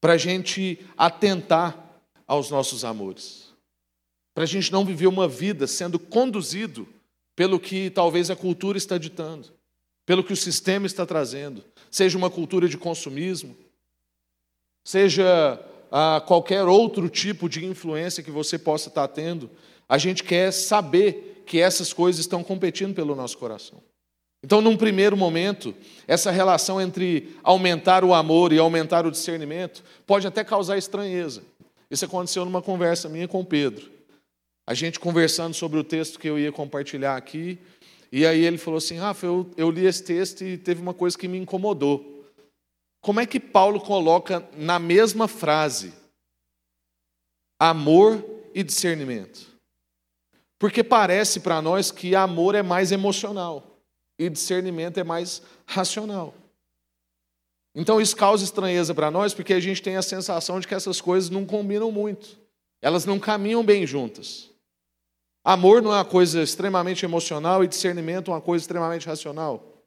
para 0.00 0.12
a 0.12 0.18
gente 0.18 0.84
atentar 0.96 1.85
aos 2.26 2.50
nossos 2.50 2.84
amores. 2.84 3.46
Para 4.34 4.44
a 4.44 4.46
gente 4.46 4.72
não 4.72 4.84
viver 4.84 5.06
uma 5.06 5.28
vida 5.28 5.66
sendo 5.66 5.98
conduzido 5.98 6.86
pelo 7.34 7.60
que 7.60 7.90
talvez 7.90 8.30
a 8.30 8.36
cultura 8.36 8.76
está 8.76 8.98
ditando, 8.98 9.48
pelo 10.04 10.24
que 10.24 10.32
o 10.32 10.36
sistema 10.36 10.86
está 10.86 11.04
trazendo, 11.06 11.64
seja 11.90 12.18
uma 12.18 12.30
cultura 12.30 12.68
de 12.68 12.78
consumismo, 12.78 13.56
seja 14.84 15.60
ah, 15.90 16.22
qualquer 16.26 16.64
outro 16.64 17.08
tipo 17.08 17.48
de 17.48 17.64
influência 17.64 18.22
que 18.22 18.30
você 18.30 18.58
possa 18.58 18.88
estar 18.88 19.08
tendo, 19.08 19.50
a 19.88 19.98
gente 19.98 20.24
quer 20.24 20.52
saber 20.52 21.42
que 21.46 21.60
essas 21.60 21.92
coisas 21.92 22.20
estão 22.20 22.42
competindo 22.42 22.94
pelo 22.94 23.14
nosso 23.14 23.38
coração. 23.38 23.80
Então, 24.42 24.60
num 24.60 24.76
primeiro 24.76 25.16
momento, 25.16 25.74
essa 26.06 26.30
relação 26.30 26.80
entre 26.80 27.36
aumentar 27.42 28.04
o 28.04 28.14
amor 28.14 28.52
e 28.52 28.58
aumentar 28.58 29.06
o 29.06 29.10
discernimento 29.10 29.82
pode 30.06 30.26
até 30.26 30.44
causar 30.44 30.78
estranheza. 30.78 31.42
Isso 31.90 32.04
aconteceu 32.04 32.44
numa 32.44 32.62
conversa 32.62 33.08
minha 33.08 33.28
com 33.28 33.40
o 33.40 33.44
Pedro. 33.44 33.90
A 34.66 34.74
gente 34.74 34.98
conversando 34.98 35.54
sobre 35.54 35.78
o 35.78 35.84
texto 35.84 36.18
que 36.18 36.28
eu 36.28 36.38
ia 36.38 36.50
compartilhar 36.50 37.16
aqui, 37.16 37.58
e 38.10 38.26
aí 38.26 38.44
ele 38.44 38.58
falou 38.58 38.78
assim: 38.78 38.96
Rafa, 38.96 39.26
eu, 39.26 39.50
eu 39.56 39.70
li 39.70 39.86
esse 39.86 40.02
texto 40.02 40.42
e 40.42 40.58
teve 40.58 40.80
uma 40.80 40.94
coisa 40.94 41.16
que 41.16 41.28
me 41.28 41.38
incomodou. 41.38 42.24
Como 43.00 43.20
é 43.20 43.26
que 43.26 43.38
Paulo 43.38 43.80
coloca 43.80 44.46
na 44.56 44.78
mesma 44.78 45.28
frase 45.28 45.92
amor 47.58 48.24
e 48.52 48.64
discernimento? 48.64 49.54
Porque 50.58 50.82
parece 50.82 51.40
para 51.40 51.62
nós 51.62 51.90
que 51.90 52.16
amor 52.16 52.54
é 52.54 52.62
mais 52.62 52.90
emocional 52.90 53.78
e 54.18 54.28
discernimento 54.28 54.98
é 54.98 55.04
mais 55.04 55.42
racional. 55.66 56.34
Então 57.76 58.00
isso 58.00 58.16
causa 58.16 58.42
estranheza 58.42 58.94
para 58.94 59.10
nós, 59.10 59.34
porque 59.34 59.52
a 59.52 59.60
gente 59.60 59.82
tem 59.82 59.96
a 59.96 60.02
sensação 60.02 60.58
de 60.58 60.66
que 60.66 60.74
essas 60.74 60.98
coisas 60.98 61.28
não 61.28 61.44
combinam 61.44 61.92
muito. 61.92 62.38
Elas 62.80 63.04
não 63.04 63.20
caminham 63.20 63.62
bem 63.62 63.86
juntas. 63.86 64.48
Amor 65.44 65.82
não 65.82 65.92
é 65.92 65.98
uma 65.98 66.04
coisa 66.04 66.42
extremamente 66.42 67.04
emocional 67.04 67.62
e 67.62 67.68
discernimento 67.68 68.30
é 68.30 68.34
uma 68.34 68.40
coisa 68.40 68.62
extremamente 68.62 69.06
racional. 69.06 69.84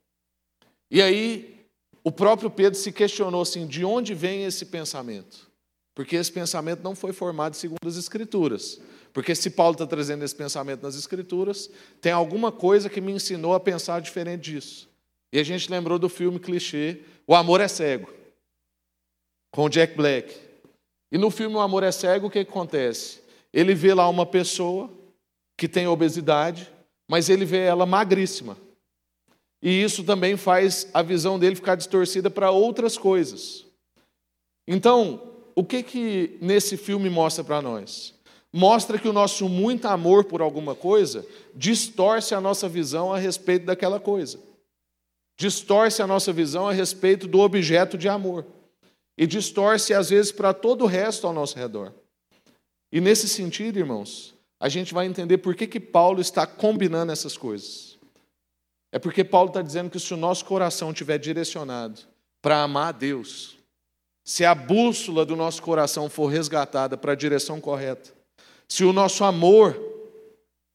E 0.91 1.01
aí, 1.01 1.65
o 2.03 2.11
próprio 2.11 2.51
Pedro 2.51 2.77
se 2.77 2.91
questionou 2.91 3.41
assim: 3.41 3.65
de 3.65 3.83
onde 3.83 4.13
vem 4.13 4.45
esse 4.45 4.67
pensamento? 4.67 5.49
Porque 5.95 6.15
esse 6.15 6.31
pensamento 6.31 6.83
não 6.83 6.95
foi 6.95 7.11
formado 7.11 7.55
segundo 7.55 7.87
as 7.87 7.97
Escrituras. 7.97 8.79
Porque 9.11 9.33
se 9.33 9.49
Paulo 9.49 9.73
está 9.73 9.87
trazendo 9.87 10.23
esse 10.23 10.35
pensamento 10.35 10.83
nas 10.83 10.95
Escrituras, 10.95 11.69
tem 11.99 12.11
alguma 12.11 12.51
coisa 12.51 12.87
que 12.87 13.01
me 13.01 13.11
ensinou 13.11 13.55
a 13.55 13.59
pensar 13.59 13.99
diferente 13.99 14.51
disso. 14.51 14.87
E 15.33 15.39
a 15.39 15.43
gente 15.43 15.69
lembrou 15.69 15.99
do 15.99 16.07
filme 16.07 16.39
clichê 16.39 17.01
o 17.29 17.35
Amor 17.35 17.61
é 17.61 17.67
Cego, 17.67 18.09
com 19.51 19.69
Jack 19.69 19.95
Black. 19.95 20.35
E 21.11 21.17
no 21.19 21.29
filme 21.29 21.55
O 21.55 21.59
Amor 21.59 21.83
é 21.83 21.91
Cego, 21.91 22.25
o 22.25 22.29
que 22.31 22.39
acontece? 22.39 23.21
Ele 23.53 23.75
vê 23.75 23.93
lá 23.93 24.09
uma 24.09 24.25
pessoa 24.25 24.89
que 25.55 25.67
tem 25.67 25.85
obesidade, 25.85 26.67
mas 27.07 27.29
ele 27.29 27.45
vê 27.45 27.59
ela 27.59 27.85
magríssima. 27.85 28.57
E 29.61 29.69
isso 29.69 30.03
também 30.03 30.37
faz 30.37 30.89
a 30.91 31.03
visão 31.03 31.37
dele 31.37 31.55
ficar 31.55 31.75
distorcida 31.75 32.31
para 32.31 32.49
outras 32.49 32.97
coisas. 32.97 33.63
Então, 34.67 35.21
o 35.53 35.63
que 35.63 35.83
que 35.83 36.35
nesse 36.41 36.77
filme 36.77 37.11
mostra 37.11 37.43
para 37.43 37.61
nós? 37.61 38.15
Mostra 38.51 38.97
que 38.97 39.07
o 39.07 39.13
nosso 39.13 39.47
muito 39.47 39.85
amor 39.85 40.23
por 40.23 40.41
alguma 40.41 40.73
coisa 40.73 41.23
distorce 41.53 42.33
a 42.33 42.41
nossa 42.41 42.67
visão 42.67 43.13
a 43.13 43.19
respeito 43.19 43.67
daquela 43.67 43.99
coisa 43.99 44.48
distorce 45.39 46.01
a 46.01 46.07
nossa 46.07 46.33
visão 46.33 46.67
a 46.67 46.73
respeito 46.73 47.25
do 47.25 47.39
objeto 47.39 47.97
de 47.97 48.09
amor 48.09 48.45
e 49.17 49.25
distorce, 49.25 49.93
às 49.93 50.09
vezes, 50.09 50.33
para 50.33 50.53
todo 50.53 50.83
o 50.83 50.87
resto 50.87 51.25
ao 51.25 51.31
nosso 51.31 51.57
redor. 51.57 51.93
E 52.91 52.99
nesse 52.99 53.29
sentido, 53.29 53.79
irmãos, 53.79 54.35
a 54.59 54.67
gente 54.67 54.93
vai 54.93 55.05
entender 55.05 55.37
por 55.37 55.55
que, 55.55 55.65
que 55.65 55.79
Paulo 55.79 56.19
está 56.19 56.45
combinando 56.45 57.13
essas 57.13 57.37
coisas. 57.37 57.97
É 58.91 58.99
porque 58.99 59.23
Paulo 59.23 59.47
está 59.47 59.61
dizendo 59.61 59.89
que 59.89 59.97
se 59.97 60.13
o 60.13 60.17
nosso 60.17 60.43
coração 60.43 60.91
estiver 60.91 61.17
direcionado 61.17 62.01
para 62.41 62.61
amar 62.61 62.89
a 62.89 62.97
Deus, 62.97 63.57
se 64.25 64.43
a 64.43 64.53
bússola 64.53 65.25
do 65.25 65.37
nosso 65.37 65.61
coração 65.61 66.09
for 66.09 66.27
resgatada 66.27 66.97
para 66.97 67.13
a 67.13 67.15
direção 67.15 67.61
correta, 67.61 68.11
se 68.67 68.83
o 68.83 68.91
nosso 68.91 69.23
amor 69.23 69.79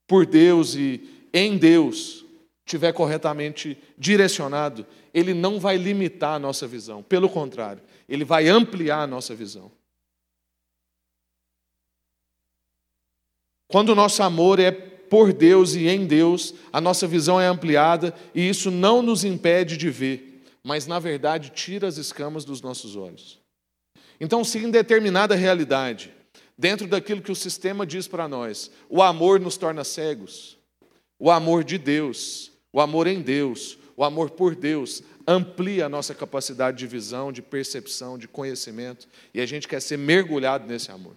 por 0.07 0.24
Deus 0.24 0.74
e 0.74 1.29
em 1.35 1.59
Deus 1.59 2.24
estiver 2.64 2.92
corretamente 2.92 3.77
direcionado, 3.96 4.87
ele 5.12 5.35
não 5.35 5.61
vai 5.61 5.77
limitar 5.77 6.35
a 6.35 6.38
nossa 6.38 6.66
visão. 6.66 7.03
Pelo 7.03 7.29
contrário, 7.29 7.83
ele 8.09 8.24
vai 8.24 8.48
ampliar 8.48 9.03
a 9.03 9.07
nossa 9.07 9.35
visão. 9.35 9.70
Quando 13.68 13.90
o 13.90 13.94
nosso 13.94 14.22
amor 14.22 14.59
é 14.59 14.70
por 14.70 15.33
Deus 15.33 15.74
e 15.74 15.88
em 15.88 16.07
Deus, 16.07 16.55
a 16.72 16.81
nossa 16.81 17.07
visão 17.07 17.40
é 17.40 17.46
ampliada 17.46 18.14
e 18.35 18.48
isso 18.48 18.70
não 18.70 19.03
nos 19.03 19.24
impede 19.24 19.77
de 19.77 19.90
ver, 19.90 20.42
mas 20.62 20.87
na 20.87 20.98
verdade 20.98 21.50
tira 21.50 21.87
as 21.87 21.98
escamas 21.98 22.44
dos 22.44 22.62
nossos 22.62 22.96
olhos. 22.96 23.38
Então, 24.18 24.42
se 24.42 24.59
em 24.59 24.70
determinada 24.70 25.35
realidade, 25.35 26.12
dentro 26.57 26.87
daquilo 26.87 27.20
que 27.20 27.33
o 27.33 27.37
sistema 27.37 27.85
diz 27.85 28.09
para 28.09 28.29
nós, 28.29 28.70
o 28.88 29.03
amor 29.03 29.38
nos 29.38 29.57
torna 29.57 29.85
cegos, 29.85 30.57
o 31.18 31.31
amor 31.31 31.64
de 31.64 31.77
Deus 31.79 32.54
o 32.75 32.81
amor 32.81 33.07
em 33.07 33.23
Deus, 33.23 33.79
o 33.97 34.03
amor 34.03 34.31
por 34.31 34.57
Deus, 34.57 35.01
amplia 35.29 35.87
a 35.87 35.89
nossa 35.89 36.13
capacidade 36.13 36.77
de 36.77 36.89
visão, 36.89 37.31
de 37.31 37.41
percepção, 37.41 38.19
de 38.19 38.27
conhecimento, 38.27 39.07
e 39.33 39.41
a 39.41 39.47
gente 39.47 39.69
quer 39.69 39.81
ser 39.81 39.97
mergulhado 39.97 40.67
nesse 40.67 40.91
amor. 40.91 41.15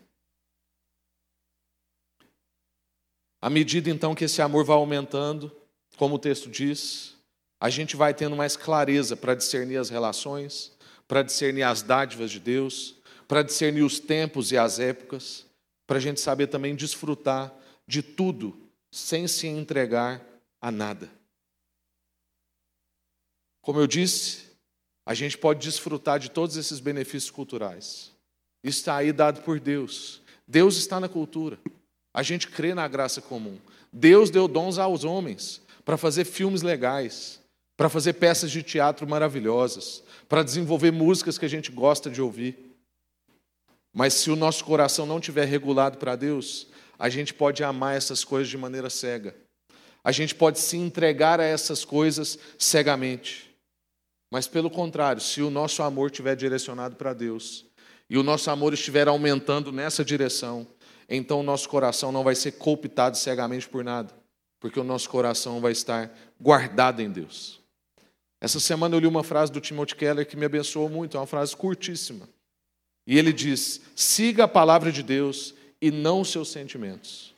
À 3.41 3.50
medida 3.50 3.89
então 3.89 4.13
que 4.13 4.26
esse 4.26 4.39
amor 4.39 4.65
vai 4.65 4.76
aumentando, 4.76 5.52
como 5.98 6.13
o 6.13 6.20
texto 6.20 6.48
diz, 6.48 7.15
a 7.60 7.72
gente 7.72 7.96
vai 7.96 8.13
tendo 8.13 8.36
mais 8.36 8.56
clareza 8.56 9.17
para 9.17 9.34
discernir 9.34 9.78
as 9.78 9.89
relações, 9.89 10.78
para 11.08 11.24
discernir 11.24 11.63
as 11.63 11.82
dádivas 11.82 12.30
de 12.30 12.39
Deus, 12.39 12.98
para 13.28 13.41
discernir 13.41 13.82
os 13.82 14.00
tempos 14.00 14.52
e 14.52 14.60
as 14.60 14.78
épocas, 14.78 15.43
para 15.88 15.98
a 15.98 16.02
gente 16.02 16.20
saber 16.22 16.48
também 16.48 16.76
desfrutar 16.76 17.52
de 17.88 18.04
tudo 18.04 18.56
sem 18.91 19.28
se 19.28 19.48
entregar 19.48 20.24
a 20.62 20.70
nada. 20.70 21.16
Como 23.67 23.82
eu 23.82 23.86
disse, 23.86 24.45
a 25.06 25.13
gente 25.13 25.38
pode 25.38 25.60
desfrutar 25.60 26.19
de 26.19 26.32
todos 26.32 26.56
esses 26.56 26.80
benefícios 26.80 27.30
culturais. 27.30 28.13
Está 28.63 28.95
aí 28.95 29.12
dado 29.12 29.41
por 29.41 29.60
Deus. 29.60 30.21
Deus 30.47 30.77
está 30.77 31.01
na 31.01 31.10
cultura. 31.10 31.60
A 32.13 32.23
gente 32.23 32.47
crê 32.47 32.73
na 32.73 32.88
graça 32.88 33.21
comum. 33.21 33.58
Deus 33.91 34.30
deu 34.30 34.47
dons 34.47 34.77
aos 34.77 35.03
homens 35.03 35.60
para 35.84 35.97
fazer 35.97 36.23
filmes 36.23 36.62
legais, 36.62 37.41
para 37.75 37.89
fazer 37.89 38.13
peças 38.13 38.51
de 38.51 38.63
teatro 38.63 39.06
maravilhosas, 39.06 40.01
para 40.30 40.43
desenvolver 40.43 40.91
músicas 40.91 41.38
que 41.38 41.43
a 41.43 41.49
gente 41.49 41.69
gosta 41.69 42.10
de 42.10 42.21
ouvir. 42.21 42.73
Mas 43.93 44.13
se 44.13 44.32
o 44.32 44.38
nosso 44.38 44.63
coração 44.63 45.06
não 45.06 45.19
estiver 45.19 45.43
regulado 45.45 45.97
para 45.97 46.15
Deus, 46.15 46.67
a 46.97 47.10
gente 47.10 47.34
pode 47.34 47.65
amar 47.65 47.97
essas 47.97 48.23
coisas 48.23 48.47
de 48.47 48.58
maneira 48.58 48.89
cega. 48.89 49.36
A 50.06 50.13
gente 50.13 50.34
pode 50.34 50.58
se 50.58 50.77
entregar 50.77 51.41
a 51.41 51.43
essas 51.43 51.84
coisas 51.84 52.39
cegamente. 52.58 53.46
Mas 54.31 54.47
pelo 54.47 54.69
contrário, 54.69 55.21
se 55.21 55.41
o 55.41 55.49
nosso 55.49 55.81
amor 55.81 56.09
estiver 56.09 56.35
direcionado 56.35 56.95
para 56.95 57.13
Deus 57.13 57.65
e 58.09 58.17
o 58.17 58.23
nosso 58.23 58.49
amor 58.49 58.73
estiver 58.73 59.07
aumentando 59.07 59.71
nessa 59.71 60.03
direção, 60.03 60.67
então 61.09 61.39
o 61.39 61.43
nosso 61.43 61.69
coração 61.69 62.11
não 62.11 62.23
vai 62.23 62.35
ser 62.35 62.53
cooptado 62.53 63.17
cegamente 63.17 63.67
por 63.67 63.83
nada, 63.83 64.13
porque 64.59 64.79
o 64.79 64.83
nosso 64.83 65.09
coração 65.09 65.61
vai 65.61 65.71
estar 65.71 66.11
guardado 66.39 67.01
em 67.01 67.09
Deus. 67.09 67.61
Essa 68.39 68.59
semana 68.59 68.95
eu 68.95 68.99
li 68.99 69.07
uma 69.07 69.23
frase 69.23 69.51
do 69.51 69.61
Timothy 69.61 69.95
Keller 69.95 70.27
que 70.27 70.35
me 70.37 70.45
abençoou 70.45 70.89
muito, 70.89 71.17
é 71.17 71.19
uma 71.19 71.25
frase 71.25 71.55
curtíssima. 71.55 72.29
E 73.07 73.17
ele 73.17 73.33
diz: 73.33 73.81
siga 73.95 74.43
a 74.43 74.47
palavra 74.47 74.91
de 74.91 75.01
Deus 75.01 75.55
e 75.81 75.89
não 75.89 76.21
os 76.21 76.31
seus 76.31 76.49
sentimentos. 76.49 77.33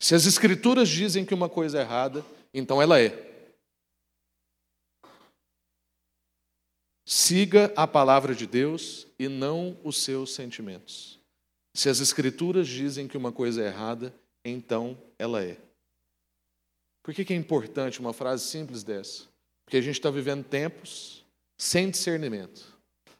Se 0.00 0.14
as 0.14 0.26
Escrituras 0.26 0.88
dizem 0.88 1.24
que 1.24 1.34
uma 1.34 1.48
coisa 1.48 1.78
é 1.78 1.82
errada, 1.82 2.24
então 2.52 2.82
ela 2.82 3.00
é. 3.00 3.31
Siga 7.14 7.70
a 7.76 7.86
palavra 7.86 8.34
de 8.34 8.46
Deus 8.46 9.06
e 9.18 9.28
não 9.28 9.76
os 9.84 9.98
seus 10.02 10.32
sentimentos. 10.32 11.20
Se 11.74 11.90
as 11.90 12.00
Escrituras 12.00 12.66
dizem 12.66 13.06
que 13.06 13.18
uma 13.18 13.30
coisa 13.30 13.62
é 13.62 13.66
errada, 13.66 14.14
então 14.42 14.96
ela 15.18 15.44
é. 15.44 15.58
Por 17.02 17.12
que, 17.12 17.30
é 17.30 17.36
importante 17.36 18.00
uma 18.00 18.14
frase 18.14 18.46
simples 18.46 18.82
dessa? 18.82 19.24
Porque 19.62 19.76
a 19.76 19.82
gente 19.82 19.96
está 19.96 20.10
vivendo 20.10 20.42
tempos 20.42 21.22
sem 21.58 21.90
discernimento. 21.90 22.64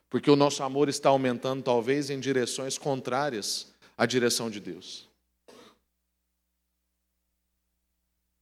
Porque 0.09 0.31
o 0.31 0.37
nosso 0.37 0.63
amor 0.63 0.89
está 0.89 1.11
aumentando, 1.11 1.63
talvez, 1.63 2.09
em 2.09 2.19
direções 2.19 2.79
contrárias 2.79 3.75
à 3.95 4.07
direção 4.07 4.49
de 4.49 4.59
Deus. 4.59 5.07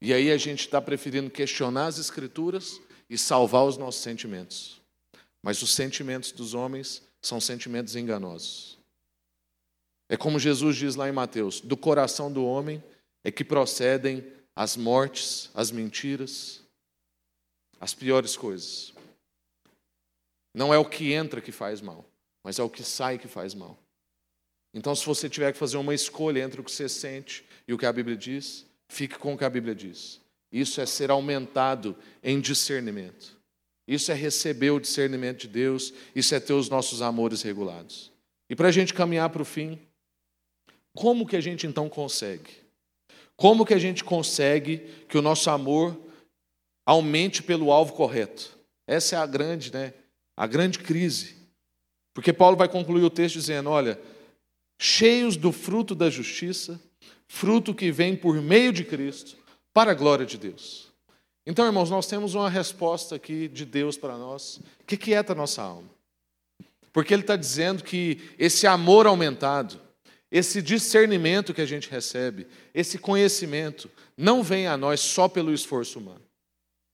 E 0.01 0.15
aí 0.15 0.31
a 0.31 0.39
gente 0.39 0.61
está 0.61 0.81
preferindo 0.81 1.29
questionar 1.29 1.87
as 1.87 1.99
Escrituras 1.99 2.81
e 3.11 3.19
salvar 3.19 3.65
os 3.65 3.77
nossos 3.77 4.01
sentimentos. 4.01 4.80
Mas 5.43 5.63
os 5.63 5.75
sentimentos 5.75 6.33
dos 6.33 6.55
homens 6.55 7.03
são 7.21 7.41
sentimentos 7.41 7.97
enganosos. 7.97 8.79
É 10.09 10.17
como 10.17 10.39
Jesus 10.39 10.77
diz 10.77 10.97
lá 10.97 11.09
em 11.09 11.13
Mateus: 11.13 11.61
do 11.61 11.77
coração 11.77 12.33
do 12.33 12.45
homem 12.45 12.83
é 13.25 13.31
que 13.31 13.45
procedem 13.45 14.25
as 14.55 14.77
mortes, 14.77 15.51
as 15.55 15.71
mentiras, 15.71 16.63
as 17.79 17.95
piores 17.95 18.37
coisas. 18.37 18.93
Não 20.55 20.75
é 20.75 20.79
o 20.79 20.85
que 20.85 21.13
entra 21.13 21.41
que 21.41 21.53
faz 21.53 21.81
mal, 21.81 22.05
mas 22.43 22.59
é 22.59 22.63
o 22.63 22.69
que 22.69 22.83
sai 22.83 23.19
que 23.19 23.29
faz 23.29 23.55
mal. 23.55 23.79
Então, 24.75 24.95
se 24.95 25.07
você 25.07 25.29
tiver 25.29 25.53
que 25.53 25.59
fazer 25.59 25.77
uma 25.77 25.95
escolha 25.95 26.41
entre 26.41 26.61
o 26.61 26.65
que 26.65 26.71
você 26.71 26.89
sente 26.89 27.45
e 27.67 27.73
o 27.73 27.79
que 27.79 27.87
a 27.87 27.93
Bíblia 27.93 28.17
diz, 28.17 28.67
Fique 28.91 29.17
com 29.17 29.35
o 29.35 29.39
que 29.39 29.45
a 29.45 29.51
Bíblia 29.51 29.73
diz. 29.73 30.21
Isso 30.51 30.81
é 30.81 30.85
ser 30.85 31.13
aumentado 31.13 31.97
em 32.25 32.41
discernimento. 32.41 33.40
Isso 33.91 34.13
é 34.13 34.15
receber 34.15 34.71
o 34.71 34.79
discernimento 34.79 35.41
de 35.41 35.49
Deus. 35.49 35.93
Isso 36.15 36.33
é 36.33 36.39
ter 36.39 36.53
os 36.53 36.69
nossos 36.69 37.03
amores 37.03 37.43
regulados. 37.43 38.13
E 38.49 38.55
para 38.55 38.69
a 38.69 38.71
gente 38.71 38.95
caminhar 38.95 39.29
para 39.31 39.43
o 39.43 39.45
fim, 39.45 39.81
como 40.95 41.27
que 41.27 41.35
a 41.35 41.41
gente 41.41 41.67
então 41.67 41.89
consegue? 41.89 42.53
Como 43.35 43.67
que 43.67 43.75
a 43.75 43.79
gente 43.79 44.05
consegue 44.05 44.79
que 45.09 45.19
o 45.19 45.23
nosso 45.23 45.51
amor 45.51 46.01
aumente 46.87 47.43
pelo 47.43 47.73
alvo 47.73 47.95
correto? 47.95 48.57
Essa 48.87 49.17
é 49.17 49.19
a 49.19 49.27
grande, 49.27 49.73
né? 49.73 49.93
A 50.37 50.47
grande 50.47 50.79
crise. 50.79 51.35
Porque 52.15 52.33
Paulo 52.33 52.57
vai 52.57 52.69
concluir 52.69 53.03
o 53.03 53.11
texto 53.11 53.35
dizendo: 53.35 53.71
olha, 53.71 54.01
cheios 54.81 55.37
do 55.37 55.51
fruto 55.51 55.97
da 55.97 56.09
justiça, 56.09 56.81
fruto 57.27 57.75
que 57.75 57.91
vem 57.91 58.15
por 58.15 58.41
meio 58.41 58.73
de 58.73 58.85
Cristo, 58.85 59.37
para 59.73 59.91
a 59.91 59.95
glória 59.95 60.25
de 60.25 60.39
Deus. 60.39 60.90
Então, 61.47 61.67
irmãos, 61.67 61.91
nós 61.91 62.07
temos 62.07 62.35
uma 62.35 62.51
resposta 62.51 63.17
aqui 63.17 63.49
de 63.49 63.65
Deus 63.65 63.97
para 63.97 64.17
nós, 64.17 64.61
que 64.87 64.97
quieta 64.97 65.33
a 65.33 65.37
nossa 65.37 65.63
alma. 65.63 65.89
Porque 66.93 67.15
Ele 67.15 67.23
está 67.23 67.37
dizendo 67.37 67.83
que 67.83 68.31
esse 68.39 68.67
amor 68.67 69.07
aumentado, 69.07 69.81
esse 70.31 70.61
discernimento 70.61 71.55
que 71.55 71.61
a 71.61 71.67
gente 71.67 71.91
recebe, 71.91 72.47
esse 72.75 72.99
conhecimento, 72.99 73.91
não 74.17 74.43
vem 74.43 74.67
a 74.67 74.77
nós 74.77 75.01
só 75.01 75.29
pelo 75.29 75.53
esforço 75.53 75.99
humano. 75.99 76.23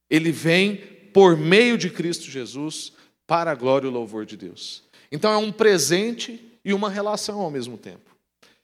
Ele 0.09 0.31
vem 0.31 0.77
por 1.13 1.35
meio 1.35 1.77
de 1.77 1.89
Cristo 1.89 2.29
Jesus 2.29 2.93
para 3.25 3.51
a 3.51 3.55
glória 3.55 3.85
e 3.85 3.89
o 3.89 3.93
louvor 3.93 4.25
de 4.25 4.37
Deus. 4.37 4.83
Então 5.11 5.31
é 5.31 5.37
um 5.37 5.51
presente 5.51 6.59
e 6.63 6.73
uma 6.73 6.89
relação 6.89 7.39
ao 7.41 7.51
mesmo 7.51 7.77
tempo. 7.77 8.15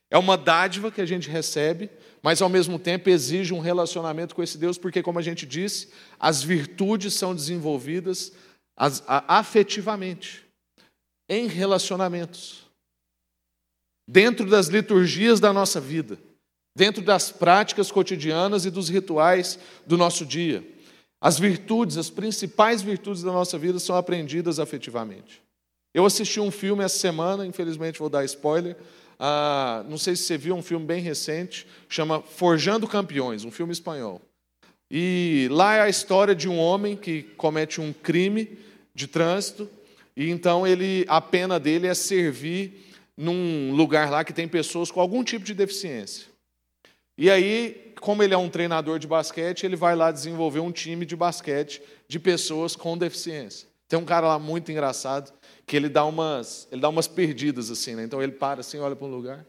É 0.10 0.18
uma 0.18 0.38
dádiva 0.38 0.92
que 0.92 1.02
a 1.02 1.06
gente 1.06 1.30
recebe, 1.30 1.90
mas 2.24 2.42
ao 2.42 2.48
mesmo 2.48 2.80
tempo 2.80 3.10
exige 3.10 3.54
um 3.54 3.60
relacionamento 3.60 4.34
com 4.34 4.42
esse 4.42 4.58
Deus, 4.58 4.78
porque, 4.78 5.04
como 5.04 5.20
a 5.20 5.22
gente 5.22 5.46
disse, 5.46 5.90
as 6.18 6.42
virtudes 6.42 7.14
são 7.16 7.36
desenvolvidas 7.36 8.32
afetivamente, 9.28 10.46
em 11.30 11.48
relacionamentos, 11.48 12.64
dentro 14.10 14.50
das 14.50 14.68
liturgias 14.68 15.40
da 15.40 15.52
nossa 15.52 15.82
vida, 15.82 16.18
dentro 16.76 17.04
das 17.04 17.30
práticas 17.32 17.92
cotidianas 17.92 18.66
e 18.66 18.72
dos 18.72 18.90
rituais 18.90 19.60
do 19.86 19.98
nosso 19.98 20.26
dia. 20.26 20.66
As 21.22 21.38
virtudes, 21.38 21.98
as 21.98 22.10
principais 22.10 22.82
virtudes 22.82 23.22
da 23.22 23.32
nossa 23.32 23.58
vida 23.58 23.80
são 23.80 23.96
aprendidas 23.96 24.60
afetivamente. 24.60 25.42
Eu 25.94 26.06
assisti 26.06 26.40
um 26.40 26.50
filme 26.50 26.84
essa 26.84 26.98
semana, 26.98 27.46
infelizmente 27.46 28.00
vou 28.00 28.10
dar 28.10 28.26
spoiler, 28.26 28.76
ah, 29.26 29.86
não 29.88 29.98
sei 29.98 30.18
se 30.18 30.24
você 30.24 30.38
viu 30.38 30.54
um 30.54 30.62
filme 30.62 30.86
bem 30.86 31.02
recente, 31.02 31.66
chama 31.88 32.22
Forjando 32.22 32.86
Campeões, 32.86 33.46
um 33.46 33.52
filme 33.52 33.72
espanhol. 33.72 34.22
E 34.92 35.48
lá 35.50 35.76
é 35.76 35.80
a 35.80 35.88
história 35.88 36.36
de 36.36 36.50
um 36.50 36.60
homem 36.60 36.98
que 36.98 37.24
comete 37.38 37.80
um 37.80 37.94
crime 37.94 38.58
de 38.94 39.08
trânsito, 39.08 39.70
e 40.14 40.30
então 40.30 40.68
ele, 40.68 41.06
a 41.08 41.22
pena 41.22 41.58
dele 41.58 41.88
é 41.88 41.94
servir 41.94 42.86
num 43.16 43.72
lugar 43.74 44.12
lá 44.12 44.26
que 44.26 44.34
tem 44.34 44.46
pessoas 44.46 44.92
com 44.92 45.00
algum 45.00 45.24
tipo 45.24 45.46
de 45.46 45.54
deficiência. 45.54 46.28
E 47.18 47.32
aí, 47.32 47.94
como 48.02 48.24
ele 48.24 48.34
é 48.34 48.38
um 48.38 48.50
treinador 48.50 49.00
de 49.00 49.08
basquete, 49.08 49.64
ele 49.64 49.78
vai 49.78 49.96
lá 49.96 50.12
desenvolver 50.12 50.60
um 50.60 50.72
time 50.72 51.06
de 51.06 51.16
basquete 51.16 51.82
de 52.10 52.20
pessoas 52.20 52.76
com 52.76 52.98
deficiência. 52.98 53.70
Tem 53.88 53.98
um 53.98 54.04
cara 54.04 54.28
lá 54.28 54.38
muito 54.38 54.70
engraçado 54.70 55.32
que 55.74 55.78
ele 55.78 55.90
dá 55.90 56.06
umas, 56.06 56.68
ele 56.72 56.80
dá 56.80 56.88
umas 56.88 57.08
perdidas 57.08 57.72
assim, 57.72 57.96
né? 57.96 58.04
Então 58.04 58.22
ele 58.22 58.34
para 58.34 58.60
assim, 58.60 58.78
olha 58.78 58.96
para 58.96 59.08
um 59.08 59.10
lugar. 59.10 59.44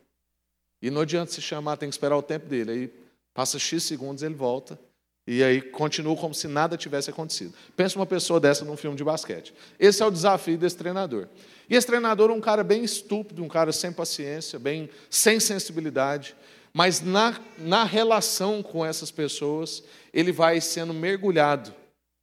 E 0.81 0.91
não 0.91 1.03
adianta 1.03 1.31
se 1.31 1.43
chamar, 1.43 1.77
tem 1.77 1.87
que 1.87 1.95
esperar 1.95 2.17
o 2.17 2.23
tempo 2.23 2.47
dele. 2.47 2.71
Aí 2.71 2.95
passa 3.35 3.59
X 3.59 3.83
segundos, 3.83 4.23
ele 4.23 4.35
volta. 4.35 4.81
E 5.27 5.45
aí 5.45 5.61
continua 5.61 6.17
como 6.17 6.33
se 6.33 6.49
nada 6.49 6.79
tivesse 6.79 7.11
acontecido. 7.11 7.53
Pensa 7.77 7.99
uma 7.99 8.07
pessoa 8.07 8.41
dessa 8.41 8.65
num 8.65 8.75
filme 8.75 8.97
de 8.97 9.05
basquete. 9.05 9.53
Esse 9.79 10.03
é 10.03 10.07
o 10.07 10.11
desafio 10.11 10.57
desse 10.57 10.79
treinador. 10.79 11.29
E 11.69 11.77
esse 11.77 11.87
treinador 11.87 12.31
é 12.31 12.33
um 12.33 12.41
cara 12.41 12.65
bem 12.65 12.83
estúpido, 12.83 13.45
um 13.45 13.49
cara 13.49 13.71
sem 13.71 13.93
paciência, 13.93 14.59
bem 14.59 14.89
sem 15.11 15.39
sensibilidade. 15.39 16.35
Mas 16.73 17.03
na, 17.03 17.39
na 17.59 17.85
relação 17.85 18.63
com 18.63 18.83
essas 18.83 19.11
pessoas, 19.11 19.85
ele 20.11 20.33
vai 20.33 20.59
sendo 20.63 20.95
mergulhado 20.95 21.75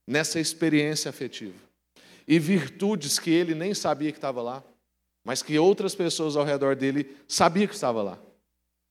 nessa 0.08 0.40
experiência 0.40 1.08
afetiva 1.08 1.71
e 2.28 2.40
virtudes 2.40 3.20
que 3.20 3.30
ele 3.30 3.54
nem 3.54 3.74
sabia 3.74 4.12
que 4.12 4.18
estava 4.18 4.42
lá, 4.42 4.64
mas 5.24 5.44
que 5.44 5.58
outras 5.58 5.94
pessoas 5.96 6.36
ao 6.36 6.44
redor 6.44 6.76
dele 6.76 7.16
sabiam 7.28 7.68
que 7.68 7.74
estava 7.74 8.02
lá. 8.02 8.20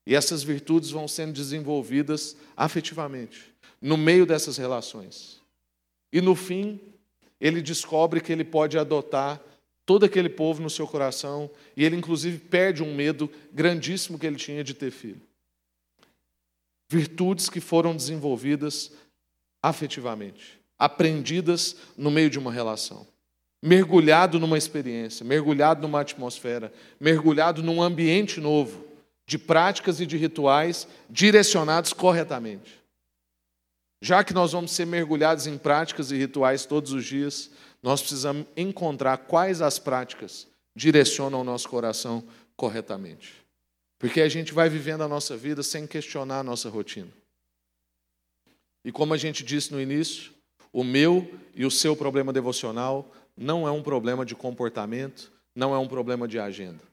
E 0.07 0.15
essas 0.15 0.43
virtudes 0.43 0.91
vão 0.91 1.07
sendo 1.07 1.33
desenvolvidas 1.33 2.37
afetivamente, 2.57 3.55
no 3.81 3.97
meio 3.97 4.27
dessas 4.27 4.57
relações. 4.57 5.41
E 6.13 6.21
no 6.21 6.35
fim, 6.35 6.81
ele 7.41 7.61
descobre 7.63 8.21
que 8.21 8.33
ele 8.33 8.45
pode 8.45 8.79
adotar 8.79 9.41
todo 9.85 10.05
aquele 10.05 10.29
povo 10.29 10.63
no 10.63 10.71
seu 10.71 10.87
coração, 10.87 11.51
e 11.77 11.85
ele 11.85 11.97
inclusive 11.97 12.39
perde 12.39 12.83
um 12.83 12.95
medo 12.95 13.31
grandíssimo 13.53 14.19
que 14.19 14.27
ele 14.27 14.37
tinha 14.37 14.63
de 14.63 14.75
ter 14.75 14.91
filho. 14.91 15.21
Virtudes 16.89 17.49
que 17.49 17.61
foram 17.61 17.95
desenvolvidas 17.95 18.93
afetivamente, 19.63 20.61
aprendidas 20.79 21.77
no 21.97 22.11
meio 22.11 22.31
de 22.31 22.39
uma 22.39 22.53
relação 22.53 23.07
mergulhado 23.63 24.39
numa 24.39 24.57
experiência, 24.57 25.25
mergulhado 25.25 25.83
numa 25.83 26.01
atmosfera, 26.01 26.73
mergulhado 26.99 27.63
num 27.63 27.83
ambiente 27.83 28.41
novo, 28.41 28.85
de 29.27 29.39
práticas 29.39 30.01
e 30.01 30.07
de 30.07 30.17
rituais 30.17 30.89
direcionados 31.09 31.93
corretamente. 31.93 32.81
Já 34.03 34.25
que 34.25 34.33
nós 34.33 34.53
vamos 34.53 34.71
ser 34.71 34.87
mergulhados 34.87 35.47
em 35.47 35.59
práticas 35.59 36.11
e 36.11 36.17
rituais 36.17 36.65
todos 36.65 36.93
os 36.93 37.05
dias, 37.05 37.51
nós 37.83 38.01
precisamos 38.01 38.47
encontrar 38.57 39.19
quais 39.19 39.61
as 39.61 39.79
práticas 39.79 40.47
direcionam 40.75 41.43
o 41.43 41.45
nosso 41.45 41.69
coração 41.69 42.25
corretamente. 42.57 43.45
Porque 43.99 44.23
a 44.23 44.29
gente 44.29 44.55
vai 44.55 44.71
vivendo 44.71 45.03
a 45.03 45.09
nossa 45.09 45.37
vida 45.37 45.63
sem 45.63 45.87
questionar 45.87 46.39
a 46.39 46.43
nossa 46.43 46.71
rotina. 46.71 47.11
E 48.83 48.91
como 48.91 49.13
a 49.13 49.17
gente 49.19 49.45
disse 49.45 49.71
no 49.73 49.81
início, 49.81 50.33
o 50.73 50.83
meu 50.83 51.39
e 51.55 51.67
o 51.67 51.71
seu 51.71 51.95
problema 51.95 52.33
devocional 52.33 53.11
não 53.41 53.67
é 53.67 53.71
um 53.71 53.83
problema 53.83 54.27
de 54.27 54.35
comportamento, 54.35 55.33
não 55.55 55.75
é 55.75 55.79
um 55.79 55.89
problema 55.89 56.29
de 56.29 56.39
agenda. 56.39 56.85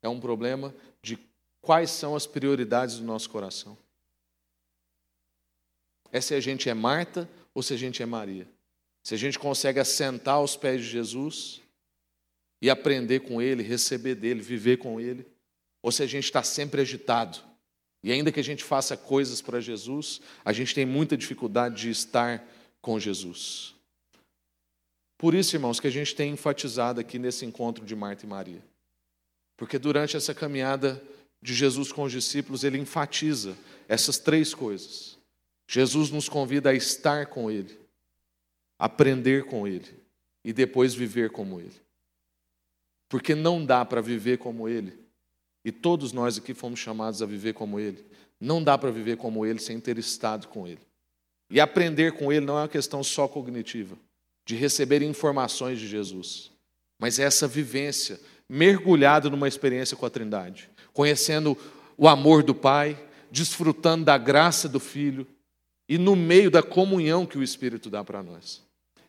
É 0.00 0.08
um 0.08 0.20
problema 0.20 0.72
de 1.02 1.18
quais 1.60 1.90
são 1.90 2.14
as 2.14 2.28
prioridades 2.28 2.98
do 2.98 3.04
nosso 3.04 3.28
coração. 3.28 3.76
É 6.12 6.20
se 6.20 6.32
a 6.32 6.38
gente 6.38 6.70
é 6.70 6.74
Marta 6.74 7.28
ou 7.52 7.60
se 7.60 7.74
a 7.74 7.76
gente 7.76 8.00
é 8.00 8.06
Maria. 8.06 8.48
Se 9.02 9.14
a 9.14 9.18
gente 9.18 9.36
consegue 9.36 9.80
assentar 9.80 10.36
aos 10.36 10.56
pés 10.56 10.80
de 10.80 10.88
Jesus 10.88 11.60
e 12.62 12.70
aprender 12.70 13.20
com 13.20 13.42
Ele, 13.42 13.64
receber 13.64 14.14
dele, 14.14 14.40
viver 14.40 14.76
com 14.76 15.00
Ele, 15.00 15.26
ou 15.82 15.90
se 15.90 16.04
a 16.04 16.06
gente 16.06 16.24
está 16.24 16.44
sempre 16.44 16.82
agitado. 16.82 17.38
E 18.04 18.12
ainda 18.12 18.30
que 18.30 18.38
a 18.38 18.44
gente 18.44 18.62
faça 18.62 18.96
coisas 18.96 19.42
para 19.42 19.60
Jesus, 19.60 20.20
a 20.44 20.52
gente 20.52 20.72
tem 20.72 20.86
muita 20.86 21.16
dificuldade 21.16 21.82
de 21.82 21.90
estar 21.90 22.46
com 22.80 22.96
Jesus. 23.00 23.74
Por 25.18 25.34
isso, 25.34 25.56
irmãos, 25.56 25.80
que 25.80 25.88
a 25.88 25.90
gente 25.90 26.14
tem 26.14 26.32
enfatizado 26.32 27.00
aqui 27.00 27.18
nesse 27.18 27.44
encontro 27.44 27.84
de 27.84 27.94
Marta 27.96 28.24
e 28.24 28.28
Maria. 28.28 28.62
Porque 29.56 29.76
durante 29.76 30.16
essa 30.16 30.32
caminhada 30.32 31.02
de 31.42 31.52
Jesus 31.52 31.92
com 31.92 32.04
os 32.04 32.12
discípulos, 32.12 32.62
ele 32.62 32.78
enfatiza 32.78 33.56
essas 33.88 34.18
três 34.18 34.54
coisas. 34.54 35.18
Jesus 35.68 36.10
nos 36.10 36.28
convida 36.28 36.70
a 36.70 36.74
estar 36.74 37.26
com 37.26 37.50
Ele, 37.50 37.78
aprender 38.78 39.44
com 39.44 39.66
Ele 39.68 40.02
e 40.42 40.52
depois 40.52 40.94
viver 40.94 41.30
como 41.30 41.60
Ele. 41.60 41.74
Porque 43.08 43.34
não 43.34 43.64
dá 43.64 43.84
para 43.84 44.00
viver 44.00 44.38
como 44.38 44.68
Ele, 44.68 44.98
e 45.64 45.70
todos 45.70 46.12
nós 46.12 46.38
aqui 46.38 46.54
fomos 46.54 46.78
chamados 46.80 47.20
a 47.20 47.26
viver 47.26 47.52
como 47.52 47.78
Ele, 47.78 48.06
não 48.40 48.62
dá 48.62 48.78
para 48.78 48.90
viver 48.90 49.16
como 49.16 49.44
Ele 49.44 49.58
sem 49.58 49.78
ter 49.78 49.98
estado 49.98 50.48
com 50.48 50.66
Ele. 50.66 50.80
E 51.50 51.60
aprender 51.60 52.12
com 52.12 52.32
Ele 52.32 52.46
não 52.46 52.56
é 52.56 52.62
uma 52.62 52.68
questão 52.68 53.02
só 53.04 53.28
cognitiva, 53.28 53.98
de 54.48 54.54
receber 54.56 55.02
informações 55.02 55.78
de 55.78 55.86
Jesus, 55.86 56.50
mas 56.98 57.18
é 57.18 57.24
essa 57.24 57.46
vivência 57.46 58.18
mergulhada 58.48 59.28
numa 59.28 59.46
experiência 59.46 59.94
com 59.94 60.06
a 60.06 60.10
Trindade, 60.10 60.70
conhecendo 60.94 61.54
o 61.98 62.08
amor 62.08 62.42
do 62.42 62.54
Pai, 62.54 62.98
desfrutando 63.30 64.06
da 64.06 64.16
graça 64.16 64.66
do 64.66 64.80
Filho 64.80 65.26
e 65.86 65.98
no 65.98 66.16
meio 66.16 66.50
da 66.50 66.62
comunhão 66.62 67.26
que 67.26 67.36
o 67.36 67.42
Espírito 67.42 67.90
dá 67.90 68.02
para 68.02 68.22
nós. 68.22 68.62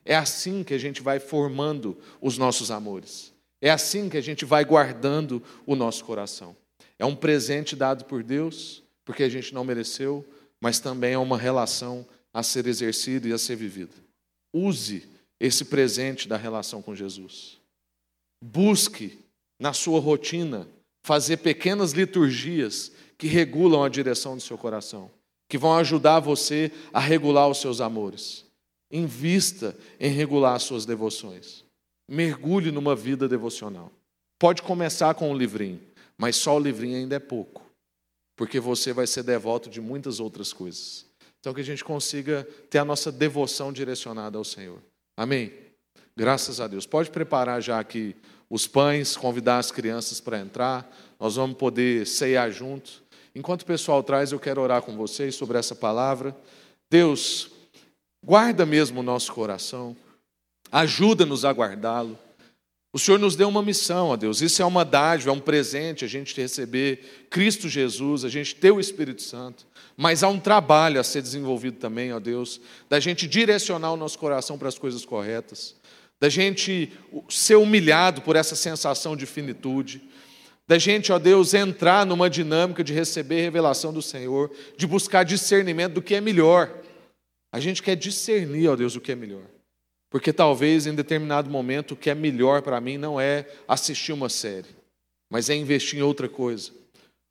É 0.04 0.14
assim 0.14 0.62
que 0.62 0.74
a 0.74 0.78
gente 0.78 1.02
vai 1.02 1.22
formando 1.22 1.98
os 2.20 2.38
nossos 2.38 2.70
amores. 2.70 3.32
É 3.62 3.72
assim 3.72 4.10
que 4.10 4.18
a 4.18 4.22
gente 4.22 4.44
vai 4.44 4.66
guardando 4.66 5.42
o 5.66 5.74
nosso 5.74 6.04
coração. 6.04 6.54
É 6.98 7.06
um 7.06 7.16
presente 7.16 7.78
dado 7.78 8.04
por 8.04 8.24
Deus, 8.24 8.84
porque 9.06 9.24
a 9.24 9.30
gente 9.30 9.54
não 9.54 9.64
mereceu, 9.64 10.26
mas 10.60 10.82
também 10.82 11.14
é 11.14 11.18
uma 11.18 11.38
relação 11.38 12.06
a 12.34 12.44
ser 12.44 12.68
exercida 12.68 13.30
e 13.30 13.32
a 13.32 13.38
ser 13.38 13.56
vivida. 13.56 13.94
Use 14.54 15.08
esse 15.40 15.66
presente 15.66 16.28
da 16.28 16.38
relação 16.38 16.82
com 16.82 16.96
Jesus. 16.96 17.58
Busque 18.44 19.20
na 19.60 19.74
sua 19.74 20.00
rotina 20.00 20.68
fazer 21.04 21.38
pequenas 21.38 21.92
liturgias 21.92 22.92
que 23.18 23.28
regulam 23.28 23.84
a 23.84 23.90
direção 23.90 24.36
do 24.36 24.42
seu 24.42 24.58
coração 24.58 25.12
que 25.50 25.58
vão 25.58 25.76
ajudar 25.76 26.20
você 26.20 26.72
a 26.94 27.00
regular 27.00 27.50
os 27.50 27.58
seus 27.58 27.82
amores. 27.82 28.46
Invista 28.92 29.76
em 30.00 30.12
regular 30.12 30.56
as 30.56 30.64
suas 30.64 30.86
devoções. 30.86 31.66
Mergulhe 32.08 32.72
numa 32.72 32.96
vida 32.96 33.28
devocional. 33.28 33.92
Pode 34.40 34.62
começar 34.62 35.14
com 35.16 35.32
um 35.32 35.38
livrinho, 35.38 35.82
mas 36.18 36.36
só 36.36 36.56
o 36.56 36.60
livrinho 36.60 36.98
ainda 36.98 37.16
é 37.16 37.20
pouco, 37.20 37.66
porque 38.38 38.60
você 38.60 38.94
vai 38.94 39.06
ser 39.06 39.24
devoto 39.24 39.70
de 39.70 39.82
muitas 39.82 40.20
outras 40.20 40.54
coisas. 40.54 41.06
Então, 41.40 41.54
que 41.54 41.62
a 41.62 41.66
gente 41.66 41.84
consiga 41.84 42.48
ter 42.70 42.78
a 42.78 42.86
nossa 42.86 43.12
devoção 43.12 43.74
direcionada 43.74 44.38
ao 44.38 44.44
Senhor. 44.44 44.80
Amém? 45.20 45.52
Graças 46.16 46.62
a 46.62 46.68
Deus. 46.68 46.86
Pode 46.86 47.10
preparar 47.10 47.62
já 47.62 47.78
aqui 47.78 48.16
os 48.50 48.66
pães, 48.66 49.18
convidar 49.18 49.58
as 49.58 49.70
crianças 49.70 50.22
para 50.22 50.40
entrar. 50.40 50.90
Nós 51.20 51.36
vamos 51.36 51.58
poder 51.58 52.08
ceiar 52.08 52.50
juntos. 52.54 53.02
Enquanto 53.36 53.64
o 53.64 53.66
pessoal 53.66 54.02
traz, 54.02 54.32
eu 54.32 54.40
quero 54.40 54.62
orar 54.62 54.82
com 54.82 54.96
vocês 54.96 55.36
sobre 55.36 55.58
essa 55.58 55.76
palavra. 55.76 56.34
Deus, 56.90 57.52
guarda 58.26 58.66
mesmo 58.66 59.02
o 59.02 59.04
nosso 59.04 59.34
coração, 59.34 59.94
ajuda-nos 60.72 61.44
a 61.44 61.52
guardá-lo. 61.52 62.18
O 62.94 62.98
Senhor 62.98 63.20
nos 63.20 63.36
deu 63.36 63.50
uma 63.50 63.62
missão, 63.62 64.12
ó 64.12 64.16
Deus. 64.16 64.42
Isso 64.42 64.62
é 64.62 64.66
uma 64.66 64.86
dádiva, 64.86 65.32
é 65.32 65.34
um 65.34 65.42
presente 65.42 66.06
a 66.06 66.08
gente 66.08 66.34
receber 66.40 67.28
Cristo 67.30 67.68
Jesus, 67.68 68.24
a 68.24 68.30
gente 68.30 68.56
ter 68.56 68.72
o 68.72 68.80
Espírito 68.80 69.22
Santo. 69.22 69.68
Mas 70.02 70.24
há 70.24 70.30
um 70.30 70.40
trabalho 70.40 70.98
a 70.98 71.04
ser 71.04 71.22
desenvolvido 71.22 71.76
também, 71.76 72.14
ó 72.14 72.22
Deus, 72.22 72.62
da 72.88 73.02
gente 73.02 73.28
direcionar 73.28 73.92
o 73.92 73.98
nosso 73.98 74.18
coração 74.18 74.58
para 74.58 74.70
as 74.70 74.80
coisas 74.80 75.04
corretas, 75.04 75.76
da 76.22 76.30
gente 76.30 76.94
ser 77.28 77.58
humilhado 77.58 78.22
por 78.22 78.38
essa 78.38 78.56
sensação 78.56 79.14
de 79.14 79.26
finitude, 79.26 80.02
da 80.66 80.78
gente, 80.78 81.12
ó 81.12 81.20
Deus, 81.20 81.54
entrar 81.54 82.06
numa 82.06 82.30
dinâmica 82.30 82.82
de 82.82 82.94
receber 82.94 83.42
revelação 83.42 83.92
do 83.92 84.02
Senhor, 84.02 84.50
de 84.78 84.88
buscar 84.88 85.24
discernimento 85.24 85.96
do 85.96 86.02
que 86.02 86.16
é 86.16 86.22
melhor. 86.22 86.74
A 87.52 87.60
gente 87.60 87.84
quer 87.84 87.98
discernir, 87.98 88.70
ó 88.70 88.78
Deus, 88.78 88.96
o 88.96 89.02
que 89.02 89.12
é 89.12 89.16
melhor. 89.16 89.44
Porque 90.10 90.32
talvez 90.32 90.88
em 90.88 90.96
determinado 90.96 91.50
momento 91.50 91.92
o 91.92 91.98
que 91.98 92.10
é 92.10 92.16
melhor 92.16 92.62
para 92.62 92.80
mim 92.80 92.98
não 92.98 93.20
é 93.20 93.46
assistir 93.68 94.14
uma 94.14 94.30
série, 94.30 94.70
mas 95.30 95.50
é 95.50 95.56
investir 95.56 96.00
em 96.00 96.04
outra 96.04 96.30
coisa. 96.30 96.72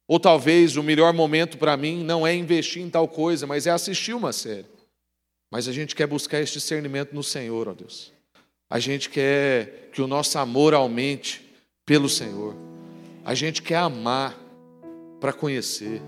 Ou 0.09 0.19
talvez 0.19 0.79
o 0.79 0.83
melhor 0.83 1.13
momento 1.13 1.59
para 1.59 1.77
mim 1.77 2.03
não 2.03 2.27
é 2.27 2.35
investir 2.35 2.83
em 2.83 2.89
tal 2.89 3.07
coisa, 3.07 3.47
mas 3.47 3.67
é 3.67 3.71
assistir 3.71 4.15
uma 4.15 4.33
série. 4.33 4.65
Mas 5.51 5.69
a 5.69 5.73
gente 5.73 5.95
quer 5.95 6.07
buscar 6.07 6.41
esse 6.41 6.55
discernimento 6.55 7.15
no 7.15 7.23
Senhor, 7.23 7.69
ó 7.69 7.75
Deus. 7.75 8.11
A 8.71 8.79
gente 8.79 9.11
quer 9.11 9.91
que 9.93 10.01
o 10.01 10.07
nosso 10.07 10.39
amor 10.39 10.73
aumente 10.73 11.47
pelo 11.85 12.09
Senhor. 12.09 12.57
A 13.23 13.35
gente 13.35 13.63
quer 13.63 13.77
amar 13.77 14.35
para 15.21 15.33
conhecer. 15.33 16.01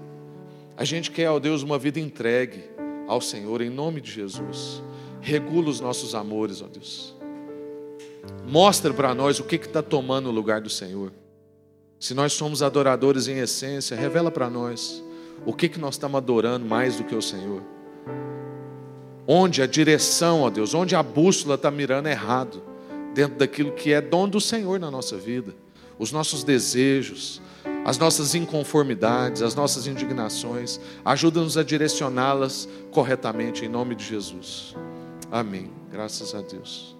A 0.77 0.85
gente 0.85 1.11
quer, 1.11 1.29
ó 1.31 1.39
Deus, 1.39 1.63
uma 1.63 1.79
vida 1.79 2.01
entregue 2.01 2.65
ao 3.07 3.21
Senhor, 3.21 3.61
em 3.61 3.69
nome 3.69 4.01
de 4.01 4.11
Jesus. 4.11 4.83
Regula 5.21 5.69
os 5.69 5.81
nossos 5.81 6.15
amores, 6.15 6.63
ó 6.63 6.67
Deus. 6.67 7.15
Mostra 8.47 8.95
para 8.95 9.15
nós 9.15 9.39
o 9.41 9.45
que 9.45 9.57
está 9.57 9.83
tomando 9.83 10.29
o 10.29 10.33
lugar 10.33 10.61
do 10.61 10.71
Senhor. 10.71 11.13
Se 12.01 12.15
nós 12.15 12.33
somos 12.33 12.63
adoradores 12.63 13.29
em 13.29 13.39
essência, 13.39 13.97
revela 13.97 14.31
para 14.31 14.51
nós 14.51 15.05
o 15.47 15.53
que, 15.53 15.69
que 15.69 15.79
nós 15.79 15.95
estamos 15.95 16.17
adorando 16.19 16.67
mais 16.67 16.97
do 16.97 17.05
que 17.05 17.15
o 17.15 17.23
Senhor. 17.23 17.63
Onde 19.29 19.63
a 19.63 19.67
direção, 19.67 20.41
ó 20.41 20.51
Deus, 20.51 20.75
onde 20.75 20.97
a 20.97 21.03
bússola 21.03 21.55
está 21.55 21.71
mirando 21.71 22.09
errado, 22.09 22.63
dentro 23.15 23.39
daquilo 23.39 23.73
que 23.73 23.93
é 23.93 24.01
dom 24.01 24.29
do 24.29 24.41
Senhor 24.41 24.81
na 24.81 24.91
nossa 24.91 25.17
vida 25.17 25.55
os 26.01 26.11
nossos 26.11 26.43
desejos, 26.43 27.43
as 27.85 27.99
nossas 27.99 28.35
inconformidades, 28.35 29.43
as 29.43 29.55
nossas 29.55 29.87
indignações. 29.87 30.81
Ajuda-nos 31.05 31.59
a 31.59 31.63
direcioná-las 31.63 32.67
corretamente, 32.91 33.67
em 33.67 33.69
nome 33.69 33.95
de 33.95 34.07
Jesus. 34.07 34.75
Amém. 35.31 35.71
Graças 35.93 36.35
a 36.35 36.41
Deus. 36.41 37.00